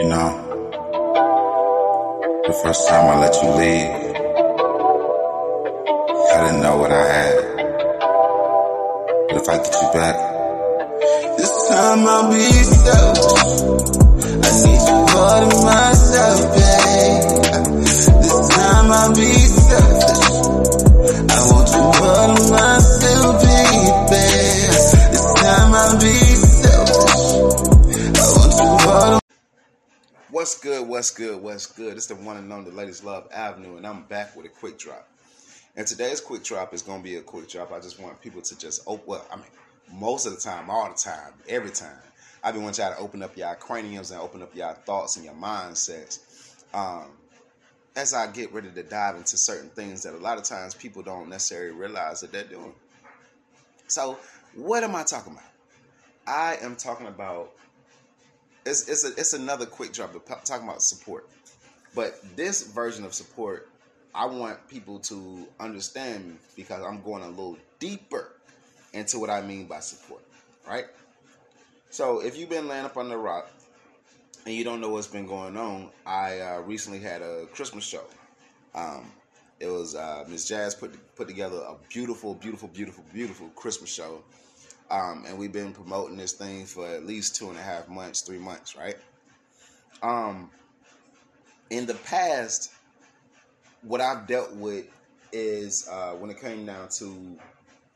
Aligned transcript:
You 0.00 0.08
know, 0.08 0.28
the 2.46 2.54
first 2.62 2.88
time 2.88 3.04
I 3.04 3.18
let 3.20 3.34
you 3.42 3.50
leave, 3.50 3.90
I 6.32 6.36
didn't 6.42 6.62
know 6.62 6.76
what 6.78 6.90
I 6.90 7.04
had. 7.04 7.36
But 9.28 9.36
if 9.36 9.46
I 9.46 9.56
get 9.58 9.74
you 9.76 9.88
back, 9.92 10.16
this 11.36 11.52
time 11.68 12.08
I'll 12.08 12.30
be 12.32 12.40
selfish. 12.80 13.44
I 14.40 14.50
need 14.64 14.82
you 14.88 14.96
more 15.12 15.38
than 15.44 15.52
myself, 15.68 16.59
good? 30.60 30.86
What's 30.86 31.10
good? 31.10 31.42
What's 31.42 31.66
good? 31.66 31.96
It's 31.96 32.06
the 32.06 32.14
one 32.14 32.36
and 32.36 32.52
only 32.52 32.70
Ladies 32.70 33.02
Love 33.02 33.26
Avenue, 33.32 33.76
and 33.76 33.86
I'm 33.86 34.02
back 34.04 34.36
with 34.36 34.46
a 34.46 34.48
quick 34.50 34.78
drop. 34.78 35.08
And 35.76 35.86
today's 35.86 36.20
quick 36.20 36.44
drop 36.44 36.74
is 36.74 36.82
going 36.82 37.00
to 37.00 37.04
be 37.04 37.16
a 37.16 37.22
quick 37.22 37.48
drop. 37.48 37.72
I 37.72 37.80
just 37.80 37.98
want 37.98 38.20
people 38.20 38.42
to 38.42 38.58
just 38.58 38.82
open. 38.86 39.04
Well, 39.06 39.26
I 39.32 39.36
mean, 39.36 39.46
most 39.92 40.26
of 40.26 40.34
the 40.34 40.40
time, 40.40 40.68
all 40.68 40.88
the 40.88 40.94
time, 40.94 41.32
every 41.48 41.70
time. 41.70 41.96
I've 42.42 42.54
been 42.54 42.62
want 42.62 42.78
y'all 42.78 42.92
to 42.92 42.98
open 42.98 43.22
up 43.22 43.36
y'all 43.36 43.54
craniums 43.54 44.10
and 44.10 44.20
open 44.20 44.42
up 44.42 44.54
y'all 44.54 44.74
thoughts 44.74 45.16
and 45.16 45.24
your 45.24 45.34
mindsets. 45.34 46.20
Um, 46.72 47.06
as 47.96 48.14
I 48.14 48.30
get 48.30 48.52
ready 48.52 48.70
to 48.70 48.82
dive 48.82 49.16
into 49.16 49.36
certain 49.36 49.68
things 49.70 50.02
that 50.04 50.14
a 50.14 50.18
lot 50.18 50.38
of 50.38 50.44
times 50.44 50.74
people 50.74 51.02
don't 51.02 51.28
necessarily 51.28 51.72
realize 51.72 52.20
that 52.20 52.32
they're 52.32 52.44
doing. 52.44 52.72
So, 53.88 54.18
what 54.54 54.84
am 54.84 54.94
I 54.94 55.02
talking 55.02 55.32
about? 55.32 55.44
I 56.26 56.56
am 56.62 56.76
talking 56.76 57.08
about 57.08 57.52
it's 58.66 58.88
it's 58.88 59.04
a, 59.04 59.08
it's 59.18 59.32
another 59.32 59.66
quick 59.66 59.92
drop 59.92 60.12
p- 60.12 60.34
talking 60.44 60.66
about 60.66 60.82
support. 60.82 61.28
But 61.94 62.36
this 62.36 62.62
version 62.62 63.04
of 63.04 63.14
support 63.14 63.68
i 64.14 64.26
want 64.26 64.66
people 64.68 64.98
to 64.98 65.46
understand 65.58 66.26
me 66.26 66.34
because 66.56 66.82
i'm 66.82 67.00
going 67.02 67.22
a 67.22 67.28
little 67.28 67.56
deeper 67.78 68.32
into 68.92 69.18
what 69.18 69.30
i 69.30 69.40
mean 69.40 69.66
by 69.66 69.80
support 69.80 70.22
right? 70.68 70.84
So 71.90 72.20
if 72.20 72.38
you've 72.38 72.50
been 72.50 72.68
laying 72.68 72.84
up 72.84 72.96
on 72.96 73.08
the 73.08 73.16
rock 73.16 73.50
and 74.46 74.54
you 74.54 74.62
don't 74.62 74.80
know 74.80 74.90
what's 74.90 75.06
been 75.06 75.26
going 75.26 75.56
on 75.56 75.90
i 76.06 76.38
uh, 76.38 76.60
recently 76.60 77.00
had 77.00 77.22
a 77.22 77.46
christmas 77.52 77.84
show. 77.84 78.04
Um, 78.74 79.10
it 79.58 79.66
was 79.66 79.94
uh, 79.94 80.24
miss 80.28 80.46
jazz 80.46 80.74
put 80.74 80.92
put 81.16 81.28
together 81.28 81.56
a 81.56 81.74
beautiful 81.88 82.34
beautiful 82.34 82.68
beautiful 82.68 83.04
beautiful 83.12 83.48
christmas 83.50 83.92
show 83.92 84.22
um, 84.90 85.24
and 85.26 85.38
we've 85.38 85.52
been 85.52 85.72
promoting 85.72 86.16
this 86.16 86.32
thing 86.32 86.66
for 86.66 86.86
at 86.86 87.06
least 87.06 87.36
two 87.36 87.48
and 87.48 87.58
a 87.58 87.62
half 87.62 87.88
months, 87.88 88.22
three 88.22 88.38
months, 88.38 88.76
right? 88.76 88.96
Um, 90.02 90.50
in 91.70 91.86
the 91.86 91.94
past, 91.94 92.72
what 93.82 94.00
I've 94.00 94.26
dealt 94.26 94.52
with 94.54 94.86
is 95.32 95.88
uh, 95.88 96.12
when 96.12 96.30
it 96.30 96.40
came 96.40 96.66
down 96.66 96.88
to 96.98 97.38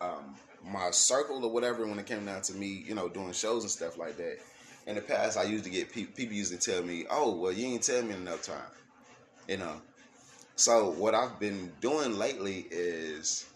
um, 0.01 0.37
my 0.65 0.91
circle 0.93 1.45
or 1.45 1.51
whatever, 1.51 1.87
when 1.87 1.99
it 1.99 2.07
came 2.07 2.25
down 2.25 2.43
to 2.43 2.55
me, 2.55 2.85
you 2.87 2.95
know, 2.95 3.09
doing 3.09 3.33
shows 3.33 3.63
and 3.63 3.71
stuff 3.71 3.99
like 3.99 4.17
that. 4.17 4.39
In 4.87 4.95
the 4.95 5.01
past, 5.01 5.39
I 5.39 5.45
used 5.45 5.65
to 5.65 5.71
get 5.71 5.93
pe- 5.93 6.05
people 6.05 6.35
used 6.37 6.53
to 6.53 6.59
tell 6.59 6.83
me, 6.83 7.07
"Oh, 7.11 7.35
well, 7.35 7.53
you 7.53 7.67
ain't 7.67 7.83
tell 7.83 8.03
me 8.03 8.15
enough 8.15 8.43
time," 8.43 8.71
you 9.49 9.57
know. 9.57 9.81
So 10.57 10.91
what 10.91 11.15
I've 11.15 11.41
been 11.41 11.73
doing 11.81 12.19
lately 12.19 12.67
is 12.71 13.47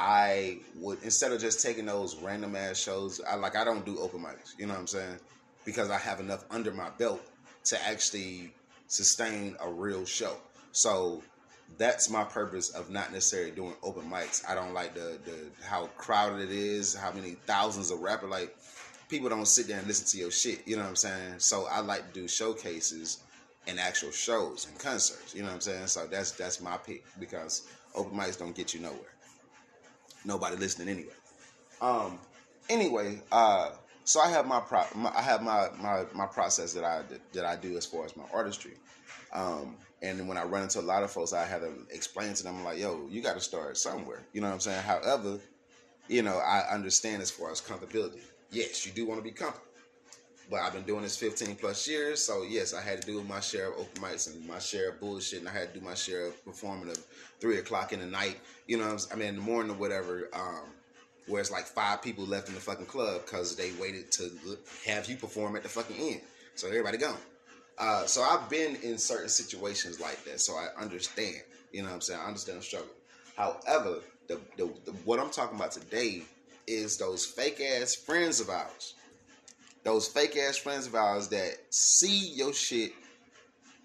I 0.00 0.56
would 0.76 1.02
instead 1.02 1.30
of 1.30 1.42
just 1.42 1.60
taking 1.60 1.84
those 1.84 2.16
random 2.16 2.56
ass 2.56 2.78
shows, 2.78 3.20
I 3.20 3.34
like 3.34 3.54
I 3.54 3.64
don't 3.64 3.84
do 3.84 3.98
open 3.98 4.20
mics. 4.20 4.58
You 4.58 4.66
know 4.66 4.72
what 4.72 4.80
I'm 4.80 4.86
saying? 4.86 5.18
Because 5.66 5.90
I 5.90 5.98
have 5.98 6.20
enough 6.20 6.42
under 6.50 6.72
my 6.72 6.88
belt 6.88 7.20
to 7.64 7.86
actually 7.86 8.54
sustain 8.86 9.56
a 9.60 9.70
real 9.70 10.06
show. 10.06 10.38
So 10.72 11.22
that's 11.76 12.08
my 12.08 12.24
purpose 12.24 12.70
of 12.70 12.88
not 12.88 13.12
necessarily 13.12 13.50
doing 13.50 13.74
open 13.82 14.10
mics. 14.10 14.42
I 14.48 14.54
don't 14.54 14.72
like 14.72 14.94
the 14.94 15.18
the 15.26 15.36
how 15.62 15.88
crowded 15.98 16.48
it 16.48 16.50
is, 16.50 16.94
how 16.94 17.12
many 17.12 17.32
thousands 17.46 17.90
of 17.90 18.00
rappers 18.00 18.30
like 18.30 18.56
people 19.10 19.28
don't 19.28 19.46
sit 19.46 19.68
there 19.68 19.78
and 19.78 19.86
listen 19.86 20.06
to 20.06 20.16
your 20.16 20.30
shit. 20.30 20.66
You 20.66 20.76
know 20.76 20.82
what 20.82 20.88
I'm 20.88 20.96
saying? 20.96 21.34
So 21.40 21.66
I 21.70 21.80
like 21.80 22.10
to 22.10 22.20
do 22.22 22.26
showcases 22.26 23.18
and 23.66 23.78
actual 23.78 24.12
shows 24.12 24.66
and 24.66 24.78
concerts. 24.78 25.34
You 25.34 25.42
know 25.42 25.48
what 25.48 25.56
I'm 25.56 25.60
saying? 25.60 25.88
So 25.88 26.06
that's 26.06 26.30
that's 26.30 26.62
my 26.62 26.78
pick 26.78 27.04
because 27.18 27.68
open 27.94 28.16
mics 28.16 28.38
don't 28.38 28.56
get 28.56 28.72
you 28.72 28.80
nowhere 28.80 29.12
nobody 30.24 30.56
listening 30.56 30.88
anyway. 30.88 31.14
Um, 31.80 32.18
anyway, 32.68 33.20
uh, 33.32 33.70
so 34.04 34.20
I 34.20 34.28
have 34.28 34.46
my, 34.46 34.60
pro- 34.60 34.86
my 34.94 35.12
I 35.14 35.22
have 35.22 35.42
my, 35.42 35.68
my 35.80 36.04
my 36.14 36.26
process 36.26 36.72
that 36.72 36.84
I 36.84 37.02
that 37.32 37.44
I 37.44 37.56
do 37.56 37.76
as 37.76 37.86
far 37.86 38.04
as 38.04 38.16
my 38.16 38.24
artistry. 38.32 38.74
Um, 39.32 39.76
and 40.02 40.26
when 40.28 40.36
I 40.36 40.44
run 40.44 40.62
into 40.62 40.80
a 40.80 40.82
lot 40.82 41.02
of 41.02 41.10
folks, 41.10 41.32
I 41.32 41.44
have 41.44 41.60
to 41.60 41.72
explain 41.90 42.34
to 42.34 42.42
them 42.42 42.64
like, 42.64 42.78
"Yo, 42.78 43.06
you 43.10 43.22
got 43.22 43.34
to 43.34 43.40
start 43.40 43.76
somewhere." 43.76 44.22
You 44.32 44.40
know 44.40 44.48
what 44.48 44.54
I'm 44.54 44.60
saying? 44.60 44.82
However, 44.82 45.38
you 46.08 46.22
know, 46.22 46.38
I 46.38 46.66
understand 46.72 47.22
as 47.22 47.30
far 47.30 47.50
as 47.50 47.60
comfortability. 47.60 48.20
Yes, 48.50 48.84
you 48.84 48.92
do 48.92 49.06
want 49.06 49.20
to 49.20 49.24
be 49.24 49.30
comfortable. 49.30 49.69
But 50.50 50.62
I've 50.62 50.72
been 50.72 50.82
doing 50.82 51.02
this 51.02 51.16
15 51.16 51.54
plus 51.54 51.86
years, 51.86 52.20
so 52.20 52.42
yes, 52.42 52.74
I 52.74 52.82
had 52.82 53.00
to 53.00 53.06
do 53.06 53.22
my 53.22 53.38
share 53.38 53.68
of 53.68 53.78
open 53.78 54.02
mics 54.02 54.28
and 54.28 54.44
my 54.48 54.58
share 54.58 54.90
of 54.90 54.98
bullshit, 54.98 55.38
and 55.38 55.48
I 55.48 55.52
had 55.52 55.72
to 55.72 55.78
do 55.78 55.84
my 55.84 55.94
share 55.94 56.26
of 56.26 56.44
performing 56.44 56.90
at 56.90 56.98
three 57.38 57.58
o'clock 57.58 57.92
in 57.92 58.00
the 58.00 58.06
night. 58.06 58.40
You 58.66 58.78
know, 58.78 58.96
I 59.12 59.14
mean, 59.14 59.28
in 59.28 59.36
the 59.36 59.42
morning 59.42 59.70
or 59.70 59.76
whatever, 59.76 60.28
um, 60.32 60.64
where 61.28 61.40
it's 61.40 61.52
like 61.52 61.66
five 61.66 62.02
people 62.02 62.24
left 62.24 62.48
in 62.48 62.54
the 62.54 62.60
fucking 62.60 62.86
club 62.86 63.22
because 63.24 63.54
they 63.54 63.70
waited 63.80 64.10
to 64.12 64.28
have 64.86 65.08
you 65.08 65.14
perform 65.14 65.54
at 65.54 65.62
the 65.62 65.68
fucking 65.68 65.96
end, 65.96 66.20
so 66.56 66.66
everybody 66.66 66.98
gone. 66.98 67.16
Uh, 67.78 68.04
so 68.06 68.20
I've 68.22 68.50
been 68.50 68.74
in 68.82 68.98
certain 68.98 69.28
situations 69.28 70.00
like 70.00 70.24
that, 70.24 70.40
so 70.40 70.54
I 70.54 70.82
understand. 70.82 71.42
You 71.72 71.82
know 71.82 71.88
what 71.88 71.94
I'm 71.94 72.00
saying? 72.00 72.20
I 72.20 72.26
understand 72.26 72.58
the 72.58 72.62
struggle. 72.62 72.90
However, 73.36 74.00
the, 74.26 74.40
the, 74.56 74.68
the 74.84 74.90
what 75.04 75.20
I'm 75.20 75.30
talking 75.30 75.56
about 75.56 75.70
today 75.70 76.22
is 76.66 76.98
those 76.98 77.24
fake 77.24 77.60
ass 77.60 77.94
friends 77.94 78.40
of 78.40 78.50
ours 78.50 78.94
those 79.84 80.08
fake 80.08 80.36
ass 80.36 80.56
friends 80.56 80.86
of 80.86 80.94
ours 80.94 81.28
that 81.28 81.56
see 81.70 82.32
your 82.34 82.52
shit, 82.52 82.92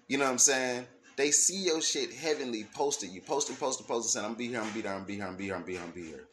you 0.08 0.18
know 0.18 0.24
what 0.24 0.32
I'm 0.32 0.38
saying? 0.38 0.86
They 1.16 1.30
see 1.30 1.64
your 1.64 1.80
shit 1.80 2.12
heavenly 2.12 2.66
posted. 2.74 3.10
You 3.10 3.22
posting, 3.22 3.56
posting, 3.56 3.86
posting, 3.86 4.10
saying, 4.10 4.26
I'm 4.26 4.34
be 4.34 4.48
here, 4.48 4.60
I'm 4.60 4.70
be 4.72 4.82
there, 4.82 4.94
I'm 4.94 5.04
be 5.04 5.14
here, 5.16 5.26
I'm 5.26 5.34
be 5.36 5.44
here, 5.46 5.54
I'm 5.54 5.62
be 5.62 5.72
here, 5.72 5.82
I'm 5.82 5.90
be 5.90 6.02
here. 6.02 6.24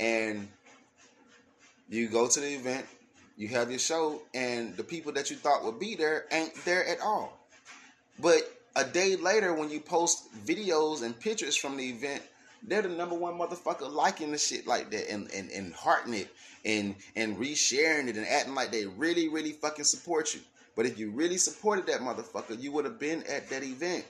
And 0.00 0.48
you 1.88 2.08
go 2.08 2.26
to 2.26 2.40
the 2.40 2.54
event, 2.54 2.86
you 3.36 3.48
have 3.48 3.70
your 3.70 3.78
show, 3.78 4.20
and 4.34 4.76
the 4.76 4.82
people 4.82 5.12
that 5.12 5.30
you 5.30 5.36
thought 5.36 5.64
would 5.64 5.78
be 5.78 5.94
there 5.94 6.24
ain't 6.32 6.54
there 6.64 6.86
at 6.86 7.00
all. 7.00 7.38
But 8.18 8.42
a 8.74 8.84
day 8.84 9.16
later, 9.16 9.54
when 9.54 9.70
you 9.70 9.80
post 9.80 10.28
videos 10.44 11.02
and 11.02 11.18
pictures 11.18 11.56
from 11.56 11.76
the 11.76 11.84
event, 11.88 12.22
they're 12.66 12.82
the 12.82 12.88
number 12.88 13.14
one 13.14 13.34
motherfucker 13.34 13.90
liking 13.90 14.32
the 14.32 14.38
shit 14.38 14.66
like 14.66 14.90
that 14.90 15.10
and, 15.10 15.30
and, 15.32 15.50
and 15.50 15.72
hearting 15.72 16.14
it 16.14 16.28
and 16.64 16.96
and 17.14 17.36
resharing 17.38 18.08
it 18.08 18.16
and 18.16 18.26
acting 18.26 18.54
like 18.54 18.72
they 18.72 18.86
really, 18.86 19.28
really 19.28 19.52
fucking 19.52 19.84
support 19.84 20.34
you. 20.34 20.40
But 20.74 20.84
if 20.84 20.98
you 20.98 21.10
really 21.10 21.38
supported 21.38 21.86
that 21.86 22.00
motherfucker, 22.00 22.60
you 22.60 22.72
would 22.72 22.84
have 22.84 22.98
been 22.98 23.22
at 23.24 23.48
that 23.50 23.62
event. 23.62 24.04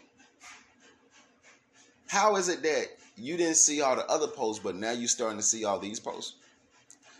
How 2.08 2.36
is 2.36 2.48
it 2.48 2.62
that 2.62 2.86
you 3.16 3.36
didn't 3.36 3.56
see 3.56 3.82
all 3.82 3.96
the 3.96 4.06
other 4.06 4.26
posts, 4.26 4.62
but 4.62 4.74
now 4.74 4.92
you're 4.92 5.08
starting 5.08 5.38
to 5.38 5.44
see 5.44 5.64
all 5.64 5.78
these 5.78 6.00
posts? 6.00 6.34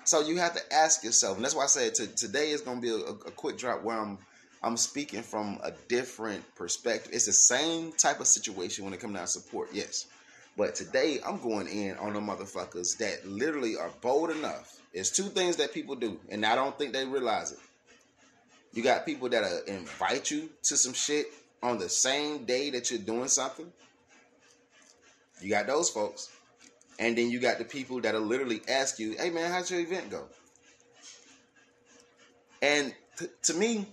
So 0.04 0.20
you 0.20 0.36
have 0.38 0.54
to 0.54 0.72
ask 0.72 1.02
yourself, 1.02 1.36
and 1.36 1.44
that's 1.44 1.54
why 1.54 1.64
I 1.64 1.66
said 1.66 1.94
to, 1.96 2.06
today 2.06 2.50
is 2.50 2.60
going 2.60 2.80
to 2.80 2.82
be 2.82 2.90
a, 2.90 3.10
a 3.10 3.30
quick 3.32 3.58
drop 3.58 3.82
where 3.82 3.98
I'm 3.98 4.18
I'm 4.62 4.76
speaking 4.76 5.22
from 5.22 5.60
a 5.62 5.70
different 5.88 6.42
perspective. 6.56 7.12
It's 7.12 7.26
the 7.26 7.32
same 7.32 7.92
type 7.92 8.20
of 8.20 8.26
situation 8.26 8.84
when 8.84 8.94
it 8.94 9.00
comes 9.00 9.14
down 9.14 9.24
to 9.24 9.30
support, 9.30 9.68
yes. 9.72 10.06
But 10.56 10.74
today 10.74 11.20
I'm 11.26 11.38
going 11.40 11.68
in 11.68 11.96
on 11.98 12.14
the 12.14 12.20
motherfuckers 12.20 12.96
that 12.98 13.26
literally 13.26 13.76
are 13.76 13.90
bold 14.00 14.30
enough. 14.30 14.80
It's 14.92 15.10
two 15.10 15.24
things 15.24 15.56
that 15.56 15.74
people 15.74 15.94
do, 15.94 16.18
and 16.30 16.46
I 16.46 16.54
don't 16.54 16.76
think 16.78 16.92
they 16.92 17.04
realize 17.04 17.52
it. 17.52 17.58
You 18.72 18.82
got 18.82 19.04
people 19.04 19.28
that 19.30 19.44
invite 19.66 20.30
you 20.30 20.48
to 20.64 20.76
some 20.76 20.92
shit 20.92 21.26
on 21.62 21.78
the 21.78 21.88
same 21.88 22.44
day 22.44 22.70
that 22.70 22.90
you're 22.90 23.00
doing 23.00 23.28
something. 23.28 23.70
You 25.40 25.50
got 25.50 25.66
those 25.66 25.90
folks. 25.90 26.30
And 26.98 27.16
then 27.16 27.30
you 27.30 27.40
got 27.40 27.58
the 27.58 27.64
people 27.64 28.00
that'll 28.00 28.22
literally 28.22 28.62
ask 28.68 28.98
you, 28.98 29.16
hey 29.18 29.30
man, 29.30 29.50
how's 29.50 29.70
your 29.70 29.80
event 29.80 30.10
go? 30.10 30.24
And 32.62 32.94
t- 33.18 33.26
to 33.44 33.54
me, 33.54 33.86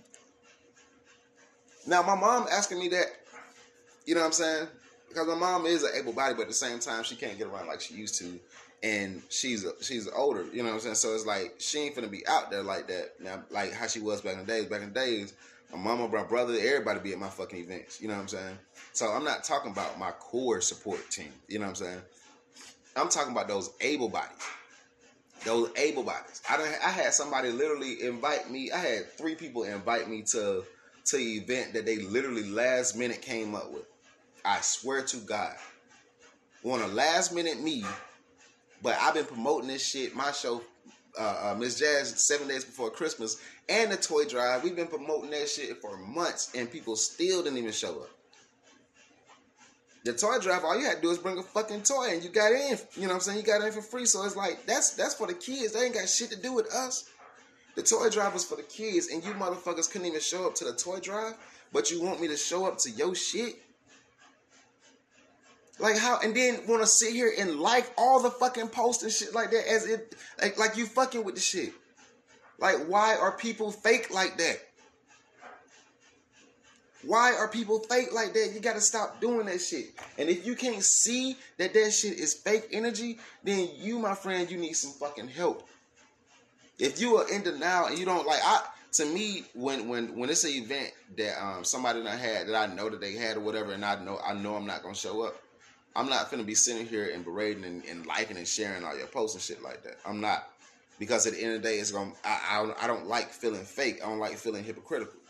now 1.86 2.02
my 2.02 2.14
mom 2.14 2.46
asking 2.50 2.78
me 2.78 2.88
that, 2.88 3.06
you 4.06 4.14
know 4.14 4.22
what 4.22 4.28
I'm 4.28 4.32
saying? 4.32 4.68
Because 5.14 5.28
my 5.28 5.36
mom 5.36 5.64
is 5.64 5.84
an 5.84 5.90
able 5.94 6.12
body, 6.12 6.34
but 6.34 6.42
at 6.42 6.48
the 6.48 6.54
same 6.54 6.80
time, 6.80 7.04
she 7.04 7.14
can't 7.14 7.38
get 7.38 7.46
around 7.46 7.68
like 7.68 7.80
she 7.80 7.94
used 7.94 8.18
to. 8.18 8.40
And 8.82 9.22
she's 9.28 9.64
a, 9.64 9.70
she's 9.80 10.08
older, 10.08 10.44
you 10.52 10.62
know 10.62 10.70
what 10.70 10.74
I'm 10.74 10.80
saying? 10.80 10.94
So 10.96 11.14
it's 11.14 11.24
like 11.24 11.54
she 11.58 11.78
ain't 11.78 11.94
gonna 11.94 12.08
be 12.08 12.26
out 12.26 12.50
there 12.50 12.62
like 12.64 12.88
that. 12.88 13.12
Now, 13.20 13.42
like 13.48 13.72
how 13.72 13.86
she 13.86 14.00
was 14.00 14.20
back 14.20 14.34
in 14.34 14.40
the 14.40 14.44
days. 14.44 14.66
Back 14.66 14.82
in 14.82 14.92
the 14.92 15.00
days, 15.00 15.32
my 15.72 15.78
mama, 15.78 16.08
my 16.08 16.24
brother, 16.24 16.54
everybody 16.54 16.98
be 17.00 17.12
at 17.12 17.18
my 17.18 17.28
fucking 17.28 17.60
events. 17.60 18.00
You 18.00 18.08
know 18.08 18.14
what 18.14 18.22
I'm 18.22 18.28
saying? 18.28 18.58
So 18.92 19.06
I'm 19.06 19.24
not 19.24 19.44
talking 19.44 19.70
about 19.70 19.98
my 19.98 20.10
core 20.10 20.60
support 20.60 21.08
team. 21.10 21.32
You 21.48 21.60
know 21.60 21.66
what 21.66 21.80
I'm 21.80 21.86
saying? 21.86 22.00
I'm 22.96 23.08
talking 23.08 23.32
about 23.32 23.48
those 23.48 23.70
able 23.80 24.08
bodies. 24.08 24.42
Those 25.44 25.70
able 25.76 26.02
bodies. 26.02 26.42
I 26.50 26.56
don't. 26.56 26.66
I 26.66 26.90
had 26.90 27.14
somebody 27.14 27.50
literally 27.50 28.02
invite 28.02 28.50
me. 28.50 28.70
I 28.72 28.78
had 28.78 29.12
three 29.12 29.36
people 29.36 29.62
invite 29.62 30.10
me 30.10 30.22
to 30.32 30.64
to 31.06 31.16
event 31.16 31.72
that 31.74 31.86
they 31.86 31.98
literally 31.98 32.50
last 32.50 32.96
minute 32.96 33.22
came 33.22 33.54
up 33.54 33.72
with. 33.72 33.84
I 34.44 34.60
swear 34.60 35.02
to 35.02 35.16
God. 35.18 35.54
On 36.64 36.80
a 36.80 36.86
last 36.88 37.34
minute 37.34 37.60
me, 37.60 37.84
but 38.82 38.96
I've 39.00 39.14
been 39.14 39.24
promoting 39.24 39.68
this 39.68 39.86
shit, 39.86 40.14
my 40.14 40.32
show, 40.32 40.62
uh, 41.18 41.52
uh, 41.52 41.56
Miss 41.58 41.78
Jazz, 41.78 42.24
seven 42.24 42.48
days 42.48 42.64
before 42.64 42.90
Christmas, 42.90 43.40
and 43.68 43.90
the 43.90 43.96
toy 43.96 44.24
drive. 44.24 44.64
We've 44.64 44.76
been 44.76 44.86
promoting 44.86 45.30
that 45.30 45.48
shit 45.48 45.80
for 45.80 45.96
months, 45.96 46.52
and 46.54 46.70
people 46.70 46.96
still 46.96 47.42
didn't 47.42 47.58
even 47.58 47.72
show 47.72 48.00
up. 48.00 48.10
The 50.04 50.12
toy 50.12 50.38
drive, 50.38 50.64
all 50.64 50.78
you 50.78 50.84
had 50.84 50.96
to 50.96 51.02
do 51.02 51.10
is 51.10 51.18
bring 51.18 51.38
a 51.38 51.42
fucking 51.42 51.82
toy, 51.82 52.08
and 52.10 52.22
you 52.22 52.28
got 52.28 52.52
in. 52.52 52.78
You 52.94 53.02
know 53.02 53.08
what 53.08 53.14
I'm 53.14 53.20
saying? 53.20 53.38
You 53.38 53.44
got 53.44 53.62
in 53.62 53.72
for 53.72 53.80
free. 53.80 54.04
So 54.04 54.24
it's 54.24 54.36
like 54.36 54.66
that's 54.66 54.90
that's 54.90 55.14
for 55.14 55.26
the 55.26 55.34
kids. 55.34 55.72
They 55.72 55.86
ain't 55.86 55.94
got 55.94 56.08
shit 56.08 56.30
to 56.30 56.40
do 56.40 56.52
with 56.52 56.70
us. 56.74 57.08
The 57.74 57.82
toy 57.82 58.10
drive 58.10 58.34
was 58.34 58.44
for 58.44 58.56
the 58.56 58.62
kids, 58.62 59.08
and 59.08 59.24
you 59.24 59.32
motherfuckers 59.32 59.90
couldn't 59.90 60.06
even 60.06 60.20
show 60.20 60.46
up 60.46 60.54
to 60.56 60.64
the 60.64 60.74
toy 60.74 61.00
drive, 61.00 61.34
but 61.72 61.90
you 61.90 62.02
want 62.02 62.20
me 62.20 62.28
to 62.28 62.36
show 62.36 62.66
up 62.66 62.78
to 62.78 62.90
your 62.90 63.14
shit? 63.14 63.56
Like 65.78 65.98
how, 65.98 66.20
and 66.22 66.34
then 66.36 66.60
want 66.68 66.82
to 66.82 66.86
sit 66.86 67.12
here 67.12 67.32
and 67.36 67.58
like 67.58 67.90
all 67.98 68.22
the 68.22 68.30
fucking 68.30 68.68
posts 68.68 69.02
and 69.02 69.12
shit 69.12 69.34
like 69.34 69.50
that 69.50 69.68
as 69.68 69.86
if 69.86 70.00
like 70.40 70.58
like 70.58 70.76
you 70.76 70.86
fucking 70.86 71.24
with 71.24 71.34
the 71.34 71.40
shit. 71.40 71.72
Like 72.58 72.76
why 72.86 73.16
are 73.16 73.36
people 73.36 73.72
fake 73.72 74.12
like 74.12 74.38
that? 74.38 74.60
Why 77.06 77.34
are 77.34 77.48
people 77.48 77.80
fake 77.80 78.12
like 78.12 78.32
that? 78.34 78.52
You 78.54 78.60
gotta 78.60 78.80
stop 78.80 79.20
doing 79.20 79.46
that 79.46 79.60
shit. 79.60 79.86
And 80.16 80.28
if 80.28 80.46
you 80.46 80.54
can't 80.54 80.82
see 80.82 81.36
that 81.58 81.74
that 81.74 81.92
shit 81.92 82.18
is 82.18 82.34
fake 82.34 82.68
energy, 82.72 83.18
then 83.42 83.68
you, 83.76 83.98
my 83.98 84.14
friend, 84.14 84.50
you 84.50 84.56
need 84.56 84.74
some 84.74 84.92
fucking 84.92 85.28
help. 85.28 85.68
If 86.78 87.00
you 87.00 87.16
are 87.18 87.28
in 87.30 87.42
denial 87.42 87.86
and 87.86 87.98
you 87.98 88.04
don't 88.04 88.26
like, 88.26 88.40
I 88.42 88.62
to 88.92 89.06
me, 89.06 89.44
when 89.54 89.88
when 89.88 90.16
when 90.16 90.30
it's 90.30 90.44
an 90.44 90.50
event 90.50 90.92
that 91.16 91.44
um 91.44 91.64
somebody 91.64 92.02
done 92.02 92.16
had 92.16 92.48
that 92.48 92.54
I 92.54 92.72
know 92.72 92.88
that 92.88 93.00
they 93.00 93.12
had 93.12 93.36
or 93.36 93.40
whatever, 93.40 93.72
and 93.72 93.84
I 93.84 94.02
know 94.02 94.18
I 94.24 94.34
know 94.34 94.54
I'm 94.54 94.66
not 94.66 94.82
gonna 94.82 94.94
show 94.94 95.22
up, 95.22 95.36
I'm 95.96 96.08
not 96.08 96.30
gonna 96.30 96.42
be 96.42 96.54
sitting 96.54 96.86
here 96.86 97.10
and 97.14 97.24
berating 97.24 97.64
and, 97.64 97.84
and 97.84 98.06
liking 98.06 98.36
and 98.36 98.46
sharing 98.48 98.84
all 98.84 98.96
your 98.96 99.06
posts 99.06 99.34
and 99.36 99.42
shit 99.42 99.62
like 99.62 99.82
that. 99.84 99.98
I'm 100.04 100.20
not 100.20 100.50
because 100.98 101.26
at 101.26 101.34
the 101.34 101.42
end 101.42 101.54
of 101.54 101.62
the 101.62 101.68
day, 101.68 101.76
it's 101.76 101.92
gonna 101.92 102.12
I, 102.24 102.72
I 102.78 102.84
I 102.84 102.86
don't 102.86 103.06
like 103.06 103.30
feeling 103.30 103.64
fake. 103.64 104.00
I 104.02 104.08
don't 104.08 104.18
like 104.18 104.36
feeling 104.36 104.64
hypocritical. 104.64 105.20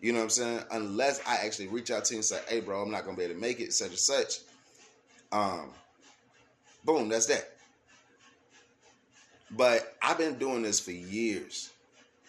You 0.00 0.12
know 0.12 0.18
what 0.18 0.24
I'm 0.24 0.30
saying? 0.30 0.60
Unless 0.70 1.20
I 1.26 1.36
actually 1.44 1.68
reach 1.68 1.90
out 1.90 2.04
to 2.06 2.14
you 2.14 2.18
and 2.18 2.24
say, 2.24 2.40
"Hey, 2.48 2.60
bro, 2.60 2.82
I'm 2.82 2.90
not 2.90 3.04
gonna 3.04 3.16
be 3.16 3.24
able 3.24 3.34
to 3.34 3.40
make 3.40 3.60
it," 3.60 3.72
such 3.72 3.90
and 3.90 3.98
such. 3.98 4.38
Um, 5.32 5.70
boom, 6.84 7.08
that's 7.08 7.26
that. 7.26 7.48
But 9.50 9.96
I've 10.02 10.18
been 10.18 10.38
doing 10.38 10.62
this 10.62 10.78
for 10.78 10.92
years, 10.92 11.70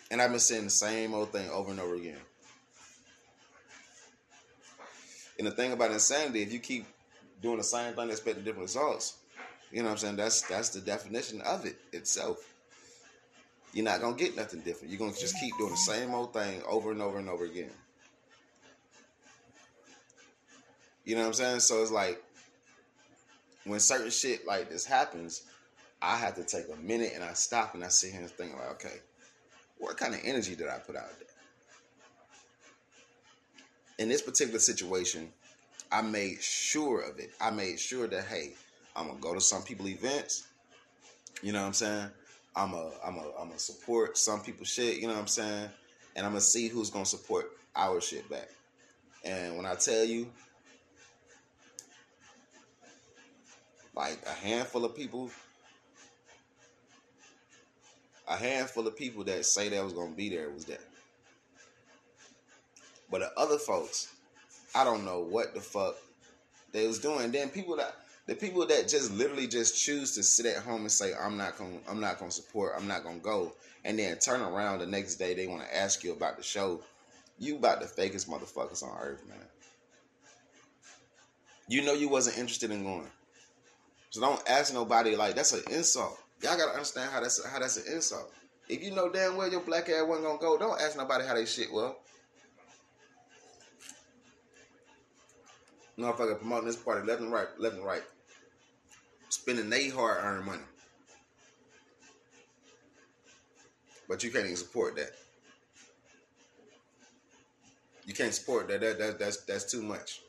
and 0.10 0.22
I've 0.22 0.32
been 0.32 0.40
saying 0.40 0.66
the 0.66 0.70
same 0.70 1.14
old 1.14 1.32
thing 1.32 1.50
over 1.50 1.72
and 1.72 1.80
over 1.80 1.96
again. 1.96 2.18
And 5.38 5.48
the 5.48 5.52
thing 5.52 5.72
about 5.72 5.92
insanity, 5.92 6.42
if 6.42 6.52
you 6.52 6.60
keep 6.60 6.86
doing 7.42 7.58
the 7.58 7.64
same 7.64 7.94
thing, 7.94 8.10
expecting 8.10 8.44
different 8.44 8.64
results, 8.64 9.18
you 9.72 9.80
know 9.80 9.86
what 9.86 9.92
I'm 9.92 9.98
saying? 9.98 10.16
That's 10.16 10.42
that's 10.44 10.70
the 10.70 10.82
definition 10.82 11.42
of 11.42 11.66
it 11.66 11.78
itself 11.94 12.50
you're 13.74 13.86
not 13.86 14.02
gonna 14.02 14.16
get 14.16 14.36
nothing 14.36 14.62
different. 14.62 14.92
You're 14.92 15.00
gonna 15.00 15.18
just 15.18 15.40
keep 15.40 15.56
doing 15.58 15.72
the 15.72 15.78
same 15.78 16.14
old 16.14 16.34
thing 16.34 16.62
over 16.68 16.92
and 16.92 17.02
over 17.02 17.20
and 17.20 17.30
over 17.30 17.46
again. 17.46 17.70
You 21.06 21.16
know 21.16 21.22
what 21.22 21.28
I'm 21.28 21.34
saying? 21.34 21.60
So 21.62 21.82
it's 21.82 21.92
like 21.92 22.22
when 23.66 23.80
certain 23.80 24.10
shit 24.10 24.48
like 24.48 24.70
this 24.70 24.86
happens, 24.86 25.44
I 26.02 26.16
have 26.16 26.36
to 26.36 26.44
take 26.44 26.66
a 26.74 26.82
minute 26.82 27.12
and 27.14 27.24
I 27.24 27.34
stop 27.34 27.76
and 27.76 27.84
I 27.84 27.90
sit 27.90 28.12
here 28.12 28.22
and 28.22 28.30
think 28.30 28.54
like, 28.54 28.72
okay, 28.72 28.98
what 29.78 29.98
kind 29.98 30.14
of 30.14 30.22
energy 30.24 30.56
did 30.56 30.68
I 30.68 30.78
put 30.80 30.96
out 30.96 31.10
there? 31.20 31.28
In 34.00 34.10
this 34.10 34.22
particular 34.22 34.60
situation, 34.60 35.30
I 35.92 36.02
made 36.02 36.42
sure 36.42 37.02
of 37.02 37.20
it. 37.20 37.32
I 37.42 37.50
made 37.50 37.80
sure 37.80 38.08
that 38.08 38.26
hey, 38.26 38.54
I'm 38.96 39.08
gonna 39.08 39.20
go 39.20 39.34
to 39.34 39.42
some 39.42 39.64
people 39.64 39.88
events. 39.88 40.48
You 41.42 41.54
know 41.54 41.62
what 41.62 41.68
I'm 41.68 41.74
saying? 41.74 42.10
I'm 42.56 42.74
a 42.74 42.92
I'm 43.06 43.16
a 43.16 43.32
I'm 43.40 43.52
a 43.52 43.60
support 43.60 44.18
some 44.18 44.42
people 44.42 44.66
shit, 44.66 44.98
you 44.98 45.08
know 45.08 45.14
what 45.14 45.22
I'm 45.22 45.28
saying? 45.28 45.70
And 46.16 46.26
I'm 46.26 46.34
gonna 46.34 46.42
see 46.42 46.68
who's 46.68 46.90
gonna 46.90 47.06
support 47.06 47.52
our 47.76 48.02
shit 48.02 48.30
back. 48.30 48.50
And 49.24 49.58
when 49.58 49.66
I 49.66 49.76
tell 49.76 50.04
you, 50.04 50.28
like 53.96 54.20
a 54.26 54.32
handful 54.32 54.86
of 54.86 54.96
people, 54.96 55.30
a 58.28 58.36
handful 58.36 58.88
of 58.88 58.96
people 58.96 59.24
that 59.26 59.46
say 59.46 59.70
that 59.70 59.84
was 59.84 59.94
gonna 59.94 60.16
be 60.16 60.30
there 60.30 60.50
was 60.50 60.66
there. 60.66 60.78
But 63.12 63.22
the 63.22 63.32
other 63.40 63.58
folks, 63.58 64.14
I 64.76 64.84
don't 64.84 65.06
know 65.06 65.20
what 65.20 65.54
the 65.54 65.62
fuck 65.62 65.96
they 66.72 66.88
was 66.88 67.00
doing. 67.00 67.32
Then 67.32 67.50
people 67.50 67.76
that 67.78 67.96
the 68.28 68.36
people 68.36 68.66
that 68.68 68.88
just 68.88 69.12
literally 69.12 69.48
just 69.48 69.84
choose 69.84 70.14
to 70.16 70.24
sit 70.24 70.46
at 70.46 70.64
home 70.64 70.82
and 70.82 70.92
say 70.92 71.14
I'm 71.20 71.38
not 71.38 71.58
going 71.58 71.80
I'm 71.90 72.00
not 72.00 72.20
going 72.20 72.30
to 72.30 72.36
support, 72.36 72.74
I'm 72.78 72.88
not 72.88 73.04
going 73.04 73.20
to 73.20 73.24
go 73.24 73.54
and 73.86 73.98
then 73.98 74.18
turn 74.20 74.42
around 74.42 74.80
the 74.80 74.86
next 74.86 75.16
day 75.16 75.34
they 75.34 75.48
want 75.48 75.64
to 75.64 75.76
ask 75.76 76.04
you 76.04 76.12
about 76.12 76.38
the 76.38 76.44
show. 76.44 76.82
You 77.38 77.56
about 77.56 77.80
the 77.80 77.88
fakest 77.88 78.28
motherfuckers 78.28 78.84
on 78.84 78.96
earth, 79.02 79.24
man. 79.28 79.38
You 81.68 81.84
know 81.84 81.94
you 81.94 82.10
wasn't 82.10 82.38
interested 82.38 82.72
in 82.72 82.84
going. 82.84 83.08
So 84.10 84.22
don't 84.22 84.42
ask 84.50 84.74
nobody 84.74 85.16
like 85.16 85.36
that's 85.36 85.54
an 85.54 85.64
insult. 85.72 86.20
Y'all 86.42 86.58
gotta 86.58 86.72
understand 86.72 87.12
how 87.12 87.22
that's 87.22 87.46
how 87.46 87.60
that's 87.60 87.78
an 87.78 87.94
insult. 87.94 88.32
If 88.68 88.84
you 88.84 88.92
know 88.92 89.10
damn 89.10 89.38
well 89.38 89.50
your 89.50 89.62
black 89.62 89.88
ass 89.90 90.06
wasn't 90.06 90.28
gonna 90.28 90.40
go, 90.40 90.58
don't 90.58 90.82
ask 90.82 90.98
nobody 90.98 91.26
how 91.26 91.36
they 91.36 91.46
shit 91.46 91.72
well. 91.72 91.98
Motherfucker 96.00 96.40
promoting 96.40 96.68
this 96.68 96.78
party 96.78 97.06
left 97.06 97.22
and 97.22 97.32
right, 97.32 97.48
left 97.60 97.76
and 97.76 97.86
right 97.86 98.04
spending 99.30 99.70
their 99.70 99.94
hard 99.94 100.24
earned 100.24 100.46
money. 100.46 100.64
But 104.08 104.24
you 104.24 104.32
can't 104.32 104.46
even 104.46 104.58
support 104.58 104.96
that. 104.96 105.12
You 108.06 108.14
can't 108.14 108.34
support 108.34 108.68
that. 108.70 108.82
That, 108.82 108.98
that 108.98 109.20
that's 109.20 109.38
that's 109.46 109.72
too 109.72 109.84
much. 109.84 110.22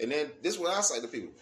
And 0.00 0.12
then 0.12 0.30
this 0.42 0.54
is 0.54 0.60
what 0.60 0.76
I 0.76 0.82
say 0.82 1.00
to 1.00 1.08
people. 1.08 1.32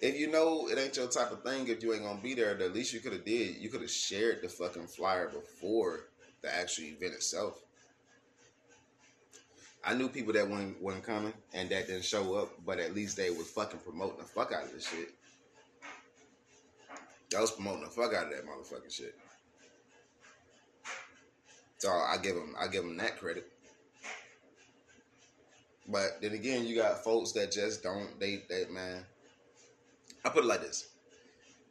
If 0.00 0.18
you 0.18 0.30
know 0.30 0.68
it 0.68 0.78
ain't 0.78 0.96
your 0.96 1.08
type 1.08 1.32
of 1.32 1.42
thing, 1.42 1.66
if 1.68 1.82
you 1.82 1.94
ain't 1.94 2.02
gonna 2.02 2.20
be 2.20 2.34
there, 2.34 2.54
the 2.54 2.68
least 2.68 2.92
you 2.92 3.00
could 3.00 3.14
have 3.14 3.24
did, 3.24 3.56
you 3.56 3.70
could 3.70 3.80
have 3.80 3.90
shared 3.90 4.42
the 4.42 4.48
fucking 4.50 4.86
flyer 4.86 5.28
before 5.28 6.00
the 6.42 6.54
actual 6.54 6.84
event 6.84 7.14
itself. 7.14 7.63
I 9.86 9.94
knew 9.94 10.08
people 10.08 10.32
that 10.32 10.48
weren't, 10.48 10.80
weren't 10.82 11.02
coming 11.02 11.34
and 11.52 11.68
that 11.70 11.86
didn't 11.86 12.04
show 12.04 12.34
up, 12.34 12.50
but 12.64 12.78
at 12.78 12.94
least 12.94 13.16
they 13.16 13.30
was 13.30 13.50
fucking 13.50 13.80
promoting 13.80 14.18
the 14.18 14.24
fuck 14.24 14.52
out 14.52 14.64
of 14.64 14.72
this 14.72 14.88
shit. 14.88 15.10
They 17.30 17.38
was 17.38 17.50
promoting 17.50 17.84
the 17.84 17.90
fuck 17.90 18.14
out 18.14 18.26
of 18.26 18.30
that 18.30 18.46
motherfucking 18.46 18.92
shit. 18.92 19.14
So 21.78 21.90
I 21.90 22.16
give 22.22 22.34
them, 22.34 22.54
I 22.58 22.68
give 22.68 22.82
them 22.82 22.96
that 22.96 23.18
credit. 23.18 23.50
But 25.86 26.22
then 26.22 26.32
again, 26.32 26.66
you 26.66 26.76
got 26.76 27.04
folks 27.04 27.32
that 27.32 27.52
just 27.52 27.82
don't. 27.82 28.18
They, 28.18 28.40
they 28.48 28.64
man. 28.70 29.04
I 30.24 30.30
put 30.30 30.44
it 30.44 30.46
like 30.46 30.62
this: 30.62 30.88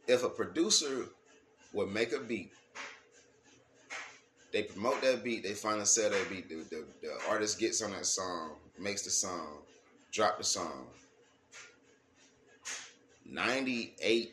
If 0.06 0.22
a 0.22 0.28
producer 0.28 1.06
would 1.72 1.88
make 1.88 2.12
a 2.12 2.20
beat 2.20 2.52
they 4.54 4.62
promote 4.62 5.02
that 5.02 5.24
beat, 5.24 5.42
they 5.42 5.52
finally 5.52 5.84
sell 5.84 6.10
that 6.10 6.30
beat. 6.30 6.48
The, 6.48 6.54
the, 6.70 6.84
the 7.02 7.18
artist 7.28 7.58
gets 7.58 7.82
on 7.82 7.90
that 7.90 8.06
song, 8.06 8.52
makes 8.78 9.02
the 9.02 9.10
song, 9.10 9.58
drop 10.12 10.38
the 10.38 10.44
song. 10.44 10.86
98% 13.28 14.30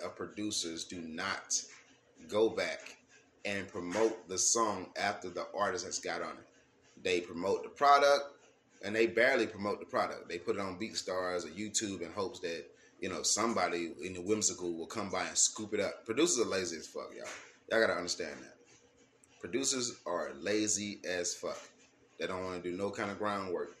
of 0.00 0.14
producers 0.14 0.84
do 0.84 1.00
not 1.00 1.60
go 2.28 2.48
back 2.48 2.96
and 3.44 3.66
promote 3.66 4.28
the 4.28 4.38
song 4.38 4.86
after 4.96 5.28
the 5.28 5.48
artist 5.58 5.84
has 5.84 5.98
got 5.98 6.22
on 6.22 6.30
it. 6.30 6.46
They 7.02 7.20
promote 7.20 7.64
the 7.64 7.70
product 7.70 8.30
and 8.84 8.94
they 8.94 9.08
barely 9.08 9.48
promote 9.48 9.80
the 9.80 9.86
product. 9.86 10.28
They 10.28 10.38
put 10.38 10.54
it 10.54 10.60
on 10.60 10.78
BeatStars 10.78 11.44
or 11.44 11.48
YouTube 11.48 12.02
in 12.02 12.12
hopes 12.12 12.38
that, 12.40 12.64
you 13.00 13.08
know, 13.08 13.24
somebody 13.24 13.90
in 14.04 14.12
the 14.12 14.20
whimsical 14.20 14.72
will 14.72 14.86
come 14.86 15.10
by 15.10 15.24
and 15.24 15.36
scoop 15.36 15.74
it 15.74 15.80
up. 15.80 16.06
Producers 16.06 16.46
are 16.46 16.48
lazy 16.48 16.76
as 16.76 16.86
fuck, 16.86 17.10
y'all. 17.12 17.26
Y'all 17.72 17.80
gotta 17.80 17.98
understand 17.98 18.36
that. 18.40 18.55
Producers 19.40 19.96
are 20.06 20.32
lazy 20.40 20.98
as 21.08 21.34
fuck. 21.34 21.58
They 22.18 22.26
don't 22.26 22.44
want 22.44 22.62
to 22.62 22.70
do 22.70 22.76
no 22.76 22.90
kind 22.90 23.10
of 23.10 23.18
groundwork. 23.18 23.76